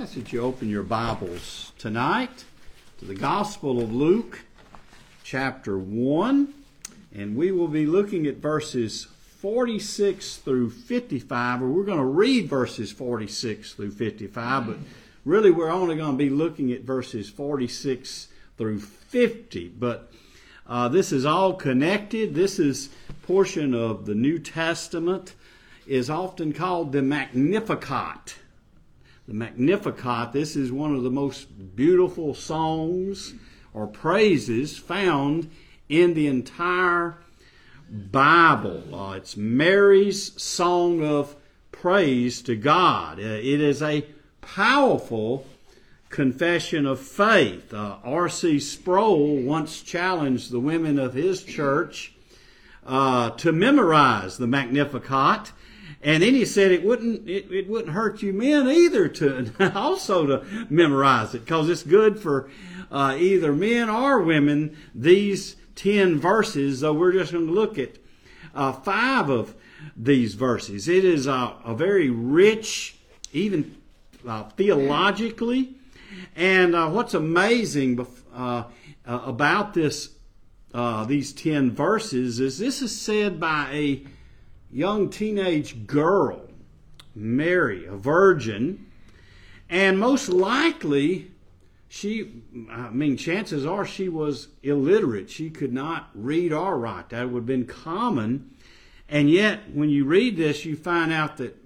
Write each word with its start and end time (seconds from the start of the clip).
ask 0.00 0.14
that 0.14 0.32
you 0.32 0.40
open 0.40 0.68
your 0.68 0.82
Bibles 0.82 1.70
tonight 1.78 2.44
to 2.98 3.04
the 3.04 3.14
Gospel 3.14 3.80
of 3.80 3.94
Luke, 3.94 4.40
chapter 5.22 5.78
1, 5.78 6.52
and 7.14 7.36
we 7.36 7.52
will 7.52 7.68
be 7.68 7.86
looking 7.86 8.26
at 8.26 8.38
verses 8.38 9.06
46 9.38 10.38
through 10.38 10.70
55, 10.70 11.62
or 11.62 11.68
we're 11.68 11.84
going 11.84 11.98
to 11.98 12.04
read 12.04 12.48
verses 12.48 12.90
46 12.90 13.74
through 13.74 13.92
55, 13.92 14.66
but 14.66 14.78
really 15.24 15.52
we're 15.52 15.70
only 15.70 15.94
going 15.94 16.18
to 16.18 16.18
be 16.18 16.30
looking 16.30 16.72
at 16.72 16.80
verses 16.80 17.30
46 17.30 18.26
through 18.58 18.80
50. 18.80 19.68
But 19.68 20.10
uh, 20.66 20.88
this 20.88 21.12
is 21.12 21.24
all 21.24 21.54
connected. 21.54 22.34
This 22.34 22.58
is 22.58 22.88
portion 23.22 23.74
of 23.74 24.06
the 24.06 24.16
New 24.16 24.40
Testament 24.40 25.34
is 25.86 26.10
often 26.10 26.52
called 26.52 26.90
the 26.90 27.02
Magnificat 27.02 28.38
the 29.26 29.34
Magnificat. 29.34 30.32
This 30.32 30.54
is 30.54 30.70
one 30.70 30.94
of 30.94 31.02
the 31.02 31.10
most 31.10 31.76
beautiful 31.76 32.34
songs 32.34 33.34
or 33.72 33.86
praises 33.86 34.76
found 34.76 35.50
in 35.88 36.14
the 36.14 36.26
entire 36.26 37.16
Bible. 37.90 38.94
Uh, 38.94 39.12
it's 39.12 39.36
Mary's 39.36 40.40
song 40.40 41.04
of 41.04 41.36
praise 41.72 42.42
to 42.42 42.56
God. 42.56 43.18
Uh, 43.18 43.22
it 43.22 43.60
is 43.60 43.82
a 43.82 44.06
powerful 44.40 45.46
confession 46.10 46.86
of 46.86 47.00
faith. 47.00 47.72
Uh, 47.72 47.96
R.C. 48.04 48.60
Sproul 48.60 49.36
once 49.42 49.82
challenged 49.82 50.50
the 50.50 50.60
women 50.60 50.98
of 50.98 51.14
his 51.14 51.42
church 51.42 52.12
uh, 52.86 53.30
to 53.30 53.52
memorize 53.52 54.36
the 54.36 54.46
Magnificat 54.46 55.52
and 56.04 56.22
then 56.22 56.34
he 56.34 56.44
said 56.44 56.70
it 56.70 56.84
wouldn't 56.84 57.26
it, 57.28 57.50
it 57.50 57.68
wouldn't 57.68 57.94
hurt 57.94 58.22
you 58.22 58.32
men 58.32 58.68
either 58.68 59.08
to 59.08 59.50
also 59.74 60.26
to 60.26 60.66
memorize 60.68 61.34
it 61.34 61.40
because 61.40 61.68
it's 61.68 61.82
good 61.82 62.18
for 62.18 62.50
uh, 62.92 63.16
either 63.18 63.52
men 63.52 63.88
or 63.88 64.20
women. 64.20 64.76
These 64.94 65.56
ten 65.74 66.20
verses, 66.20 66.80
though 66.80 66.92
we're 66.92 67.12
just 67.12 67.32
going 67.32 67.46
to 67.46 67.52
look 67.52 67.78
at 67.78 67.96
uh, 68.54 68.72
five 68.72 69.30
of 69.30 69.54
these 69.96 70.34
verses. 70.34 70.88
It 70.88 71.04
is 71.04 71.26
a, 71.26 71.56
a 71.64 71.74
very 71.74 72.10
rich, 72.10 72.96
even 73.32 73.76
uh, 74.26 74.44
theologically, 74.50 75.74
and 76.36 76.74
uh, 76.74 76.88
what's 76.90 77.14
amazing 77.14 78.06
uh, 78.34 78.64
uh, 79.06 79.20
about 79.24 79.74
this 79.74 80.10
these 81.06 81.32
ten 81.32 81.70
verses 81.70 82.40
is 82.40 82.58
this 82.58 82.82
is 82.82 82.98
said 83.00 83.40
by 83.40 83.68
a 83.72 84.02
young 84.74 85.08
teenage 85.08 85.86
girl, 85.86 86.42
Mary, 87.14 87.86
a 87.86 87.96
virgin, 87.96 88.86
and 89.70 89.98
most 89.98 90.28
likely 90.28 91.30
she, 91.88 92.42
I 92.68 92.90
mean, 92.90 93.16
chances 93.16 93.64
are 93.64 93.84
she 93.84 94.08
was 94.08 94.48
illiterate. 94.64 95.30
She 95.30 95.48
could 95.48 95.72
not 95.72 96.10
read 96.12 96.52
or 96.52 96.76
write. 96.76 97.10
That 97.10 97.30
would 97.30 97.40
have 97.40 97.46
been 97.46 97.66
common. 97.66 98.50
And 99.08 99.30
yet, 99.30 99.72
when 99.72 99.90
you 99.90 100.04
read 100.04 100.36
this, 100.36 100.64
you 100.64 100.74
find 100.74 101.12
out 101.12 101.36
that 101.36 101.56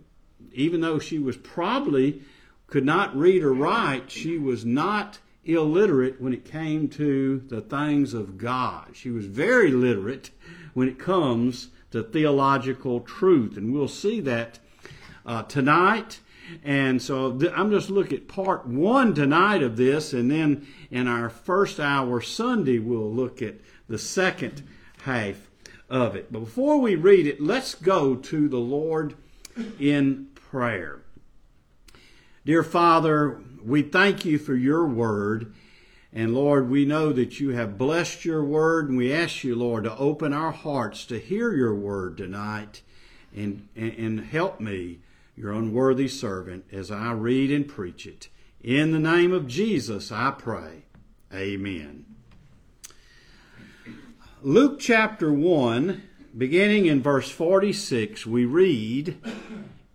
even 0.52 0.82
though 0.82 0.98
she 0.98 1.18
was 1.18 1.38
probably 1.38 2.22
could 2.66 2.84
not 2.84 3.16
read 3.16 3.42
or 3.42 3.54
write, 3.54 4.10
she 4.10 4.36
was 4.36 4.66
not 4.66 5.18
illiterate 5.46 6.20
when 6.20 6.34
it 6.34 6.44
came 6.44 6.88
to 6.88 7.38
the 7.48 7.62
things 7.62 8.12
of 8.12 8.36
God. 8.36 8.90
She 8.92 9.08
was 9.08 9.24
very 9.24 9.70
literate 9.70 10.30
when 10.74 10.88
it 10.88 10.98
comes 10.98 11.68
to 11.90 12.02
theological 12.02 13.00
truth. 13.00 13.56
And 13.56 13.72
we'll 13.72 13.88
see 13.88 14.20
that 14.20 14.58
uh, 15.24 15.42
tonight. 15.44 16.20
And 16.64 17.02
so 17.02 17.32
th- 17.32 17.52
I'm 17.54 17.70
just 17.70 17.90
looking 17.90 18.18
at 18.18 18.28
part 18.28 18.66
one 18.66 19.14
tonight 19.14 19.62
of 19.62 19.76
this, 19.76 20.12
and 20.12 20.30
then 20.30 20.66
in 20.90 21.06
our 21.06 21.28
first 21.28 21.78
hour 21.78 22.20
Sunday, 22.20 22.78
we'll 22.78 23.12
look 23.12 23.42
at 23.42 23.56
the 23.88 23.98
second 23.98 24.66
half 25.02 25.48
of 25.90 26.16
it. 26.16 26.32
But 26.32 26.40
before 26.40 26.78
we 26.78 26.94
read 26.94 27.26
it, 27.26 27.40
let's 27.40 27.74
go 27.74 28.16
to 28.16 28.48
the 28.48 28.58
Lord 28.58 29.14
in 29.78 30.28
prayer. 30.34 31.02
Dear 32.44 32.62
Father, 32.62 33.40
we 33.62 33.82
thank 33.82 34.24
you 34.24 34.38
for 34.38 34.54
your 34.54 34.86
word. 34.86 35.52
And 36.12 36.34
Lord, 36.34 36.70
we 36.70 36.86
know 36.86 37.12
that 37.12 37.38
you 37.38 37.50
have 37.50 37.76
blessed 37.76 38.24
your 38.24 38.42
word, 38.42 38.88
and 38.88 38.96
we 38.96 39.12
ask 39.12 39.44
you, 39.44 39.54
Lord, 39.54 39.84
to 39.84 39.96
open 39.96 40.32
our 40.32 40.52
hearts 40.52 41.04
to 41.06 41.18
hear 41.18 41.52
your 41.52 41.74
word 41.74 42.16
tonight 42.16 42.82
and, 43.36 43.68
and, 43.76 43.92
and, 43.92 44.20
help 44.20 44.58
me, 44.58 45.00
your 45.36 45.52
unworthy 45.52 46.08
servant, 46.08 46.64
as 46.72 46.90
I 46.90 47.12
read 47.12 47.50
and 47.50 47.68
preach 47.68 48.06
it. 48.06 48.28
In 48.62 48.92
the 48.92 48.98
name 48.98 49.32
of 49.32 49.46
Jesus, 49.46 50.10
I 50.10 50.30
pray. 50.30 50.84
Amen. 51.32 52.06
Luke 54.42 54.80
chapter 54.80 55.30
1, 55.30 56.02
beginning 56.36 56.86
in 56.86 57.02
verse 57.02 57.30
46, 57.30 58.24
we 58.24 58.46
read, 58.46 59.20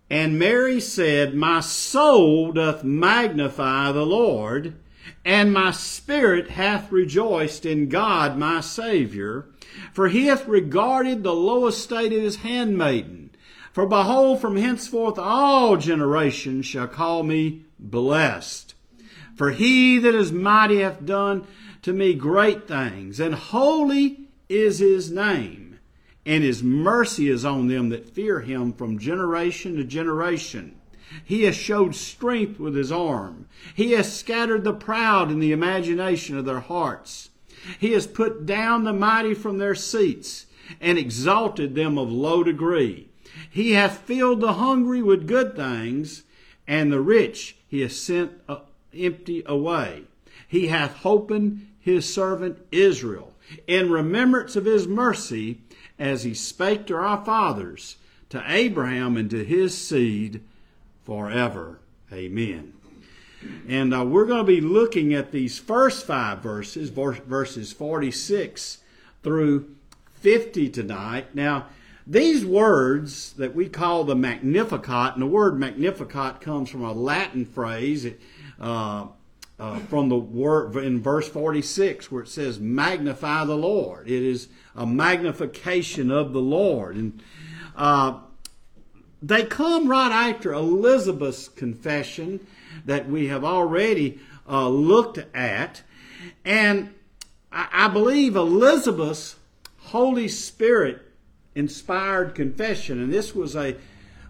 And 0.08 0.38
Mary 0.38 0.80
said, 0.80 1.34
My 1.34 1.58
soul 1.58 2.52
doth 2.52 2.84
magnify 2.84 3.90
the 3.90 4.06
Lord 4.06 4.76
and 5.24 5.52
my 5.52 5.70
spirit 5.70 6.50
hath 6.50 6.92
rejoiced 6.92 7.64
in 7.66 7.88
God 7.88 8.36
my 8.38 8.60
Saviour, 8.60 9.46
for 9.92 10.08
he 10.08 10.26
hath 10.26 10.46
regarded 10.46 11.22
the 11.22 11.34
low 11.34 11.66
estate 11.66 12.12
of 12.12 12.22
his 12.22 12.36
handmaiden. 12.36 13.30
For 13.72 13.86
behold, 13.86 14.40
from 14.40 14.56
henceforth 14.56 15.18
all 15.18 15.76
generations 15.76 16.66
shall 16.66 16.86
call 16.86 17.22
me 17.22 17.64
blessed. 17.78 18.74
For 19.34 19.50
he 19.50 19.98
that 19.98 20.14
is 20.14 20.30
mighty 20.30 20.78
hath 20.78 21.04
done 21.04 21.46
to 21.82 21.92
me 21.92 22.14
great 22.14 22.68
things, 22.68 23.18
and 23.18 23.34
holy 23.34 24.28
is 24.48 24.78
his 24.78 25.10
name, 25.10 25.80
and 26.24 26.44
his 26.44 26.62
mercy 26.62 27.28
is 27.28 27.44
on 27.44 27.66
them 27.66 27.88
that 27.88 28.14
fear 28.14 28.40
him 28.40 28.72
from 28.72 28.98
generation 28.98 29.76
to 29.76 29.84
generation. 29.84 30.76
He 31.24 31.42
has 31.42 31.54
showed 31.54 31.94
strength 31.94 32.58
with 32.58 32.74
his 32.74 32.90
arm. 32.90 33.46
He 33.74 33.92
has 33.92 34.16
scattered 34.16 34.64
the 34.64 34.72
proud 34.72 35.30
in 35.30 35.38
the 35.38 35.52
imagination 35.52 36.36
of 36.36 36.44
their 36.44 36.60
hearts. 36.60 37.30
He 37.78 37.92
has 37.92 38.06
put 38.06 38.46
down 38.46 38.84
the 38.84 38.92
mighty 38.92 39.34
from 39.34 39.58
their 39.58 39.74
seats 39.74 40.46
and 40.80 40.98
exalted 40.98 41.74
them 41.74 41.98
of 41.98 42.10
low 42.10 42.42
degree. 42.42 43.08
He 43.50 43.72
hath 43.72 44.00
filled 44.00 44.40
the 44.40 44.54
hungry 44.54 45.02
with 45.02 45.26
good 45.28 45.56
things, 45.56 46.24
and 46.66 46.90
the 46.90 47.00
rich 47.00 47.56
he 47.68 47.80
has 47.80 47.98
sent 47.98 48.32
uh, 48.48 48.58
empty 48.94 49.42
away. 49.46 50.04
He 50.48 50.68
hath 50.68 50.96
holpen 50.96 51.68
his 51.80 52.12
servant 52.12 52.58
Israel 52.72 53.34
in 53.66 53.90
remembrance 53.90 54.56
of 54.56 54.64
his 54.64 54.86
mercy, 54.86 55.60
as 55.98 56.24
he 56.24 56.34
spake 56.34 56.86
to 56.86 56.96
our 56.96 57.24
fathers, 57.24 57.96
to 58.30 58.42
Abraham 58.46 59.16
and 59.16 59.30
to 59.30 59.44
his 59.44 59.76
seed 59.76 60.40
forever. 61.04 61.80
Amen. 62.12 62.72
And 63.68 63.94
uh, 63.94 64.04
we're 64.04 64.24
going 64.24 64.44
to 64.44 64.52
be 64.52 64.60
looking 64.60 65.14
at 65.14 65.32
these 65.32 65.58
first 65.58 66.06
five 66.06 66.38
verses, 66.38 66.90
verses 66.90 67.72
46 67.72 68.78
through 69.22 69.74
50 70.14 70.70
tonight. 70.70 71.34
Now, 71.34 71.66
these 72.06 72.44
words 72.44 73.32
that 73.34 73.54
we 73.54 73.68
call 73.68 74.04
the 74.04 74.14
Magnificat, 74.14 75.14
and 75.14 75.22
the 75.22 75.26
word 75.26 75.58
Magnificat 75.58 76.40
comes 76.40 76.70
from 76.70 76.82
a 76.84 76.92
Latin 76.92 77.44
phrase 77.46 78.06
uh, 78.60 79.06
uh, 79.58 79.78
from 79.80 80.08
the 80.08 80.16
word 80.16 80.76
in 80.76 81.00
verse 81.00 81.28
46 81.28 82.10
where 82.10 82.22
it 82.22 82.28
says, 82.28 82.58
Magnify 82.58 83.44
the 83.44 83.56
Lord. 83.56 84.08
It 84.08 84.22
is 84.22 84.48
a 84.74 84.86
magnification 84.86 86.10
of 86.10 86.32
the 86.32 86.40
Lord. 86.40 86.96
And 86.96 87.22
uh, 87.76 88.18
they 89.28 89.44
come 89.44 89.88
right 89.88 90.12
after 90.12 90.52
Elizabeth's 90.52 91.48
confession 91.48 92.46
that 92.84 93.08
we 93.08 93.28
have 93.28 93.44
already 93.44 94.20
uh, 94.48 94.68
looked 94.68 95.18
at. 95.34 95.82
And 96.44 96.94
I, 97.50 97.68
I 97.72 97.88
believe 97.88 98.36
Elizabeth's 98.36 99.36
Holy 99.78 100.28
Spirit 100.28 101.00
inspired 101.54 102.34
confession, 102.34 103.00
and 103.00 103.12
this 103.12 103.34
was 103.34 103.54
a 103.54 103.76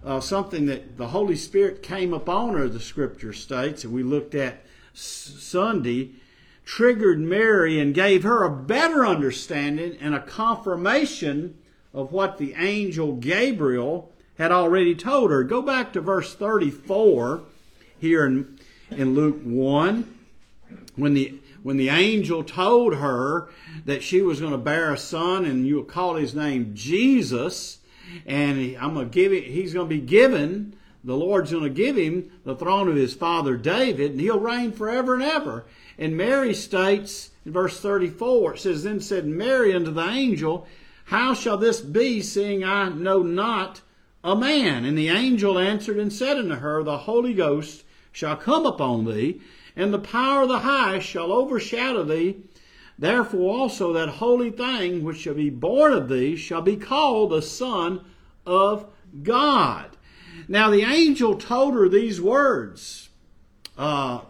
uh, 0.04 0.20
something 0.20 0.66
that 0.66 0.98
the 0.98 1.08
Holy 1.08 1.36
Spirit 1.36 1.82
came 1.82 2.12
upon 2.12 2.52
her, 2.52 2.69
the 2.69 2.78
scripture 2.78 3.32
states, 3.32 3.84
and 3.84 3.92
we 3.94 4.02
looked 4.02 4.34
at 4.34 4.62
Sunday, 4.92 6.10
triggered 6.66 7.19
Mary 7.19 7.80
and 7.80 7.94
gave 7.94 8.22
her 8.22 8.44
a 8.44 8.54
better 8.54 9.06
understanding 9.06 9.96
and 10.00 10.14
a 10.14 10.20
confirmation 10.20 11.56
of 11.94 12.12
what 12.12 12.36
the 12.36 12.52
angel 12.58 13.14
Gabriel 13.14 14.12
had 14.38 14.52
already 14.52 14.94
told 14.94 15.31
her. 15.31 15.42
Go 15.44 15.62
back 15.62 15.92
to 15.92 16.00
verse 16.00 16.34
34 16.34 17.42
here 17.98 18.26
in, 18.26 18.58
in 18.90 19.14
Luke 19.14 19.40
1 19.42 20.19
when 20.96 21.14
the 21.14 21.38
when 21.62 21.78
the 21.78 21.88
angel 21.88 22.44
told 22.44 22.96
her 22.96 23.48
that 23.86 24.02
she 24.02 24.20
was 24.20 24.38
going 24.38 24.52
to 24.52 24.58
bear 24.58 24.92
a 24.92 24.98
son 24.98 25.46
and 25.46 25.66
you'll 25.66 25.82
call 25.82 26.16
his 26.16 26.34
name 26.34 26.72
Jesus 26.75 27.78
and 28.26 28.76
I'm 28.76 28.92
going 28.92 29.08
to 29.08 29.14
give 29.14 29.32
it, 29.32 29.44
he's 29.44 29.72
going 29.72 29.88
to 29.88 29.94
be 29.94 30.02
given 30.02 30.76
the 31.04 31.16
Lord's 31.16 31.52
going 31.52 31.64
to 31.64 31.70
give 31.70 31.96
him 31.96 32.31
the 32.44 32.56
throne 32.56 32.88
of 32.88 32.96
his 32.96 33.12
father 33.12 33.58
David, 33.58 34.12
and 34.12 34.20
he'll 34.20 34.40
reign 34.40 34.72
forever 34.72 35.14
and 35.14 35.22
ever. 35.22 35.66
And 35.98 36.16
Mary 36.16 36.54
states 36.54 37.31
in 37.44 37.52
verse 37.52 37.78
34, 37.78 38.54
it 38.54 38.60
says, 38.60 38.82
Then 38.82 39.00
said 39.00 39.26
Mary 39.26 39.75
unto 39.75 39.90
the 39.90 40.08
angel, 40.08 40.66
How 41.04 41.34
shall 41.34 41.58
this 41.58 41.82
be, 41.82 42.22
seeing 42.22 42.64
I 42.64 42.88
know 42.88 43.22
not 43.22 43.82
a 44.24 44.34
man? 44.34 44.84
And 44.84 44.98
the 44.98 45.10
angel 45.10 45.58
answered 45.58 45.98
and 45.98 46.12
said 46.12 46.38
unto 46.38 46.56
her, 46.56 46.82
The 46.82 46.98
Holy 46.98 47.34
Ghost 47.34 47.84
shall 48.10 48.36
come 48.36 48.66
upon 48.66 49.04
thee, 49.04 49.40
and 49.76 49.92
the 49.92 49.98
power 49.98 50.42
of 50.42 50.48
the 50.48 50.60
highest 50.60 51.06
shall 51.06 51.30
overshadow 51.30 52.02
thee. 52.02 52.38
Therefore 52.98 53.54
also 53.54 53.92
that 53.92 54.08
holy 54.08 54.50
thing 54.50 55.02
which 55.02 55.18
shall 55.18 55.34
be 55.34 55.50
born 55.50 55.92
of 55.92 56.08
thee 56.08 56.36
shall 56.36 56.62
be 56.62 56.76
called 56.76 57.30
the 57.30 57.42
Son 57.42 58.04
of 58.46 58.86
God. 59.22 59.96
Now 60.48 60.70
the 60.70 60.82
angel 60.82 61.36
told 61.36 61.74
her 61.74 61.88
these 61.88 62.20
words. 62.20 63.10
Uh, 63.76 64.20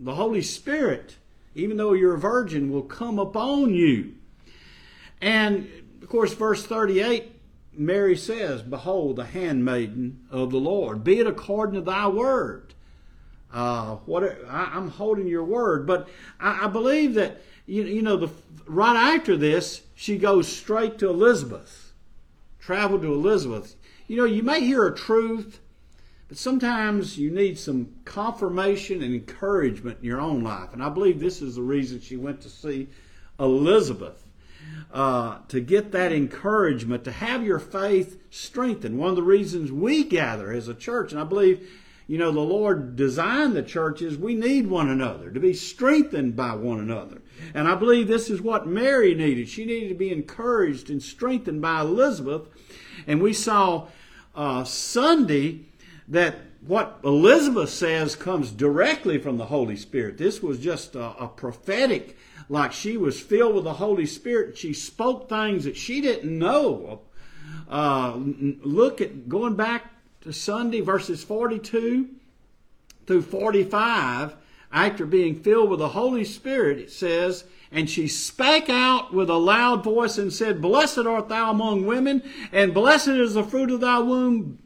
the 0.00 0.16
Holy 0.16 0.42
Spirit, 0.42 1.16
even 1.54 1.76
though 1.76 1.92
you're 1.92 2.14
a 2.14 2.18
virgin, 2.18 2.72
will 2.72 2.82
come 2.82 3.18
upon 3.18 3.72
you. 3.72 4.14
And 5.20 5.70
of 6.02 6.08
course, 6.08 6.32
verse 6.32 6.64
38, 6.64 7.37
Mary 7.78 8.16
says, 8.16 8.62
Behold, 8.62 9.16
the 9.16 9.24
handmaiden 9.24 10.26
of 10.30 10.50
the 10.50 10.58
Lord, 10.58 11.04
be 11.04 11.20
it 11.20 11.26
according 11.26 11.74
to 11.74 11.80
thy 11.80 12.06
word. 12.08 12.74
Uh, 13.52 13.96
what 14.04 14.24
I, 14.48 14.76
am 14.76 14.90
holding 14.90 15.26
your 15.26 15.44
word, 15.44 15.86
but 15.86 16.08
I, 16.38 16.66
I 16.66 16.68
believe 16.68 17.14
that 17.14 17.40
you, 17.66 17.84
you 17.84 18.02
know 18.02 18.16
the 18.16 18.30
right 18.66 19.14
after 19.14 19.36
this, 19.36 19.82
she 19.94 20.18
goes 20.18 20.46
straight 20.46 20.98
to 20.98 21.08
Elizabeth, 21.08 21.92
traveled 22.60 23.02
to 23.02 23.14
Elizabeth. 23.14 23.74
You 24.06 24.18
know, 24.18 24.24
you 24.24 24.42
may 24.42 24.60
hear 24.60 24.86
a 24.86 24.94
truth 24.94 25.60
but 26.28 26.36
sometimes 26.36 27.18
you 27.18 27.30
need 27.30 27.58
some 27.58 27.88
confirmation 28.04 29.02
and 29.02 29.14
encouragement 29.14 29.98
in 30.00 30.04
your 30.04 30.20
own 30.20 30.42
life. 30.42 30.74
And 30.74 30.82
I 30.82 30.90
believe 30.90 31.18
this 31.18 31.40
is 31.40 31.56
the 31.56 31.62
reason 31.62 32.00
she 32.00 32.16
went 32.16 32.42
to 32.42 32.50
see 32.50 32.88
Elizabeth. 33.40 34.22
Uh, 34.90 35.38
to 35.48 35.60
get 35.60 35.92
that 35.92 36.12
encouragement, 36.12 37.04
to 37.04 37.12
have 37.12 37.44
your 37.44 37.58
faith 37.58 38.18
strengthened. 38.30 38.98
One 38.98 39.10
of 39.10 39.16
the 39.16 39.22
reasons 39.22 39.70
we 39.70 40.02
gather 40.02 40.50
as 40.50 40.66
a 40.66 40.74
church, 40.74 41.12
and 41.12 41.20
I 41.20 41.24
believe, 41.24 41.68
you 42.06 42.16
know, 42.16 42.32
the 42.32 42.40
Lord 42.40 42.96
designed 42.96 43.54
the 43.54 43.62
church 43.62 44.00
is 44.00 44.16
we 44.16 44.34
need 44.34 44.66
one 44.66 44.88
another, 44.88 45.30
to 45.30 45.38
be 45.38 45.52
strengthened 45.52 46.36
by 46.36 46.54
one 46.54 46.80
another. 46.80 47.20
And 47.52 47.68
I 47.68 47.74
believe 47.74 48.08
this 48.08 48.30
is 48.30 48.40
what 48.40 48.66
Mary 48.66 49.14
needed. 49.14 49.50
She 49.50 49.66
needed 49.66 49.90
to 49.90 49.94
be 49.94 50.10
encouraged 50.10 50.88
and 50.88 51.02
strengthened 51.02 51.60
by 51.60 51.82
Elizabeth. 51.82 52.48
And 53.06 53.20
we 53.20 53.34
saw 53.34 53.88
uh, 54.34 54.64
Sunday 54.64 55.66
that 56.08 56.36
what 56.66 56.98
Elizabeth 57.04 57.70
says 57.70 58.16
comes 58.16 58.50
directly 58.50 59.18
from 59.18 59.36
the 59.36 59.46
Holy 59.46 59.76
Spirit. 59.76 60.16
This 60.16 60.42
was 60.42 60.58
just 60.58 60.96
a, 60.96 61.14
a 61.18 61.28
prophetic, 61.28 62.16
like 62.48 62.72
she 62.72 62.96
was 62.96 63.20
filled 63.20 63.54
with 63.54 63.64
the 63.64 63.74
Holy 63.74 64.06
Spirit. 64.06 64.56
She 64.56 64.72
spoke 64.72 65.28
things 65.28 65.64
that 65.64 65.76
she 65.76 66.00
didn't 66.00 66.38
know. 66.38 67.02
Uh, 67.68 68.18
look 68.62 69.00
at 69.00 69.28
going 69.28 69.54
back 69.54 69.92
to 70.22 70.32
Sunday, 70.32 70.80
verses 70.80 71.22
42 71.24 72.08
through 73.06 73.22
45. 73.22 74.36
After 74.70 75.06
being 75.06 75.34
filled 75.40 75.70
with 75.70 75.78
the 75.78 75.88
Holy 75.88 76.24
Spirit, 76.24 76.78
it 76.78 76.90
says, 76.90 77.44
and 77.72 77.88
she 77.88 78.06
spake 78.06 78.68
out 78.68 79.14
with 79.14 79.30
a 79.30 79.36
loud 79.36 79.82
voice 79.82 80.18
and 80.18 80.32
said, 80.32 80.60
Blessed 80.60 80.98
art 80.98 81.28
thou 81.28 81.50
among 81.50 81.86
women, 81.86 82.22
and 82.52 82.74
blessed 82.74 83.08
is 83.08 83.34
the 83.34 83.44
fruit 83.44 83.70
of 83.70 83.80
thy 83.80 83.98
womb. 83.98 84.58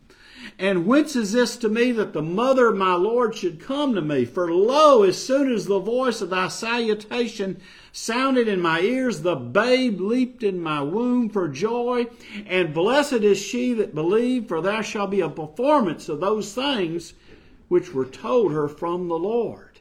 And 0.62 0.87
whence 0.87 1.17
is 1.17 1.32
this 1.32 1.56
to 1.56 1.69
me 1.69 1.91
that 1.91 2.12
the 2.12 2.23
mother 2.23 2.69
of 2.69 2.76
my 2.76 2.94
Lord 2.94 3.35
should 3.35 3.59
come 3.59 3.97
to 3.97 4.00
me? 4.00 4.25
For 4.25 4.55
lo, 4.55 5.03
as 5.03 5.20
soon 5.20 5.53
as 5.53 5.67
the 5.67 5.81
voice 5.81 6.20
of 6.20 6.31
thy 6.31 6.47
salutation 6.47 7.61
sounded 7.91 8.47
in 8.47 8.61
my 8.61 8.81
ears, 8.81 9.23
the 9.23 9.35
babe 9.35 10.00
leaped 10.00 10.44
in 10.44 10.62
my 10.62 10.81
womb 10.81 11.31
for 11.31 11.49
joy. 11.49 12.06
And 12.47 12.73
blessed 12.73 13.25
is 13.25 13.38
she 13.38 13.75
that 13.75 13.93
believed, 13.93 14.47
for 14.47 14.61
there 14.61 14.85
shall 14.85 15.09
be 15.09 15.20
a 15.20 15.29
performance 15.29 16.09
of 16.09 16.20
those 16.20 16.55
things 16.55 17.15
which 17.67 17.93
were 17.93 18.06
told 18.06 18.53
her 18.53 18.69
from 18.69 19.08
the 19.08 19.19
Lord. 19.19 19.81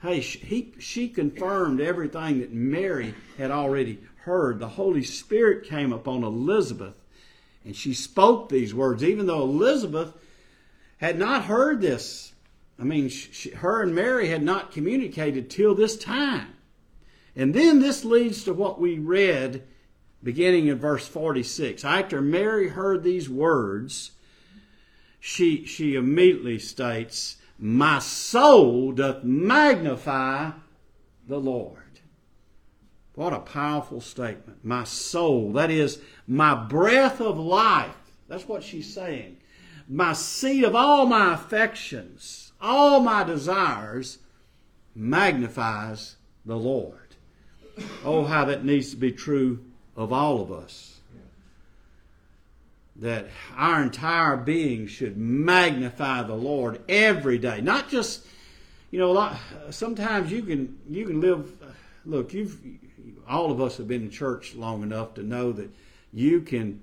Hey, 0.00 0.20
he, 0.20 0.74
she 0.78 1.08
confirmed 1.08 1.80
everything 1.80 2.38
that 2.38 2.52
Mary 2.52 3.16
had 3.36 3.50
already 3.50 3.98
heard. 4.18 4.60
The 4.60 4.68
Holy 4.68 5.02
Spirit 5.02 5.68
came 5.68 5.92
upon 5.92 6.22
Elizabeth 6.22 6.94
and 7.64 7.74
she 7.74 7.94
spoke 7.94 8.48
these 8.48 8.74
words, 8.74 9.02
even 9.02 9.26
though 9.26 9.42
Elizabeth 9.42 10.12
had 10.98 11.18
not 11.18 11.44
heard 11.44 11.80
this. 11.80 12.32
I 12.78 12.84
mean, 12.84 13.08
she, 13.08 13.50
her 13.50 13.82
and 13.82 13.94
Mary 13.94 14.28
had 14.28 14.42
not 14.42 14.72
communicated 14.72 15.48
till 15.48 15.74
this 15.74 15.96
time. 15.96 16.54
And 17.36 17.54
then 17.54 17.80
this 17.80 18.04
leads 18.04 18.44
to 18.44 18.52
what 18.52 18.80
we 18.80 18.98
read 18.98 19.62
beginning 20.22 20.66
in 20.66 20.78
verse 20.78 21.06
46. 21.06 21.84
After 21.84 22.20
Mary 22.20 22.68
heard 22.68 23.02
these 23.02 23.28
words, 23.28 24.12
she, 25.20 25.64
she 25.64 25.94
immediately 25.94 26.58
states, 26.58 27.36
My 27.58 27.98
soul 27.98 28.92
doth 28.92 29.24
magnify 29.24 30.52
the 31.26 31.38
Lord. 31.38 32.00
What 33.14 33.32
a 33.32 33.38
powerful 33.38 34.00
statement. 34.00 34.64
My 34.64 34.84
soul, 34.84 35.52
that 35.52 35.70
is, 35.70 36.00
my 36.26 36.54
breath 36.54 37.20
of 37.20 37.38
life. 37.38 37.94
That's 38.28 38.48
what 38.48 38.64
she's 38.64 38.92
saying. 38.92 39.36
My 39.88 40.14
seat 40.14 40.64
of 40.64 40.74
all 40.74 41.06
my 41.06 41.34
affections, 41.34 42.52
all 42.60 43.00
my 43.00 43.22
desires, 43.22 44.18
magnifies 44.94 46.16
the 46.44 46.56
Lord. 46.56 46.98
Oh, 48.04 48.24
how 48.24 48.44
that 48.46 48.64
needs 48.64 48.90
to 48.90 48.96
be 48.96 49.12
true 49.12 49.64
of 49.96 50.12
all 50.12 50.40
of 50.40 50.50
us. 50.50 51.00
That 52.96 53.26
our 53.56 53.82
entire 53.82 54.36
being 54.36 54.86
should 54.86 55.16
magnify 55.16 56.22
the 56.22 56.34
Lord 56.34 56.80
every 56.88 57.38
day. 57.38 57.60
Not 57.60 57.88
just, 57.88 58.24
you 58.90 59.00
know, 59.00 59.36
sometimes 59.70 60.30
you 60.30 60.42
can 60.42 60.78
you 60.88 61.04
can 61.04 61.20
live. 61.20 61.52
Look, 62.06 62.32
you've 62.32 62.56
all 63.28 63.50
of 63.50 63.60
us 63.60 63.76
have 63.76 63.88
been 63.88 64.02
in 64.02 64.10
church 64.10 64.54
long 64.54 64.82
enough 64.82 65.14
to 65.14 65.22
know 65.22 65.52
that 65.52 65.70
you 66.12 66.40
can 66.40 66.80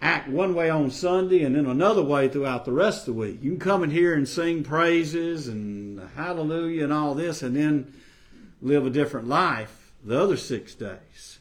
act 0.00 0.28
one 0.28 0.54
way 0.54 0.68
on 0.68 0.90
Sunday 0.90 1.42
and 1.42 1.56
then 1.56 1.66
another 1.66 2.02
way 2.02 2.28
throughout 2.28 2.64
the 2.64 2.72
rest 2.72 3.00
of 3.08 3.14
the 3.14 3.20
week. 3.20 3.38
You 3.42 3.50
can 3.50 3.60
come 3.60 3.82
in 3.82 3.90
here 3.90 4.14
and 4.14 4.28
sing 4.28 4.62
praises 4.62 5.48
and 5.48 6.00
hallelujah 6.14 6.84
and 6.84 6.92
all 6.92 7.14
this 7.14 7.42
and 7.42 7.56
then 7.56 7.92
live 8.60 8.86
a 8.86 8.90
different 8.90 9.28
life 9.28 9.92
the 10.04 10.20
other 10.20 10.36
six 10.36 10.74
days. 10.74 11.38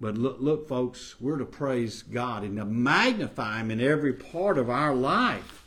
But 0.00 0.16
look, 0.16 0.36
look, 0.40 0.68
folks, 0.68 1.16
we're 1.20 1.38
to 1.38 1.44
praise 1.44 2.02
God 2.02 2.44
and 2.44 2.56
to 2.56 2.64
magnify 2.64 3.60
Him 3.60 3.70
in 3.70 3.80
every 3.80 4.12
part 4.12 4.56
of 4.56 4.70
our 4.70 4.94
life, 4.94 5.66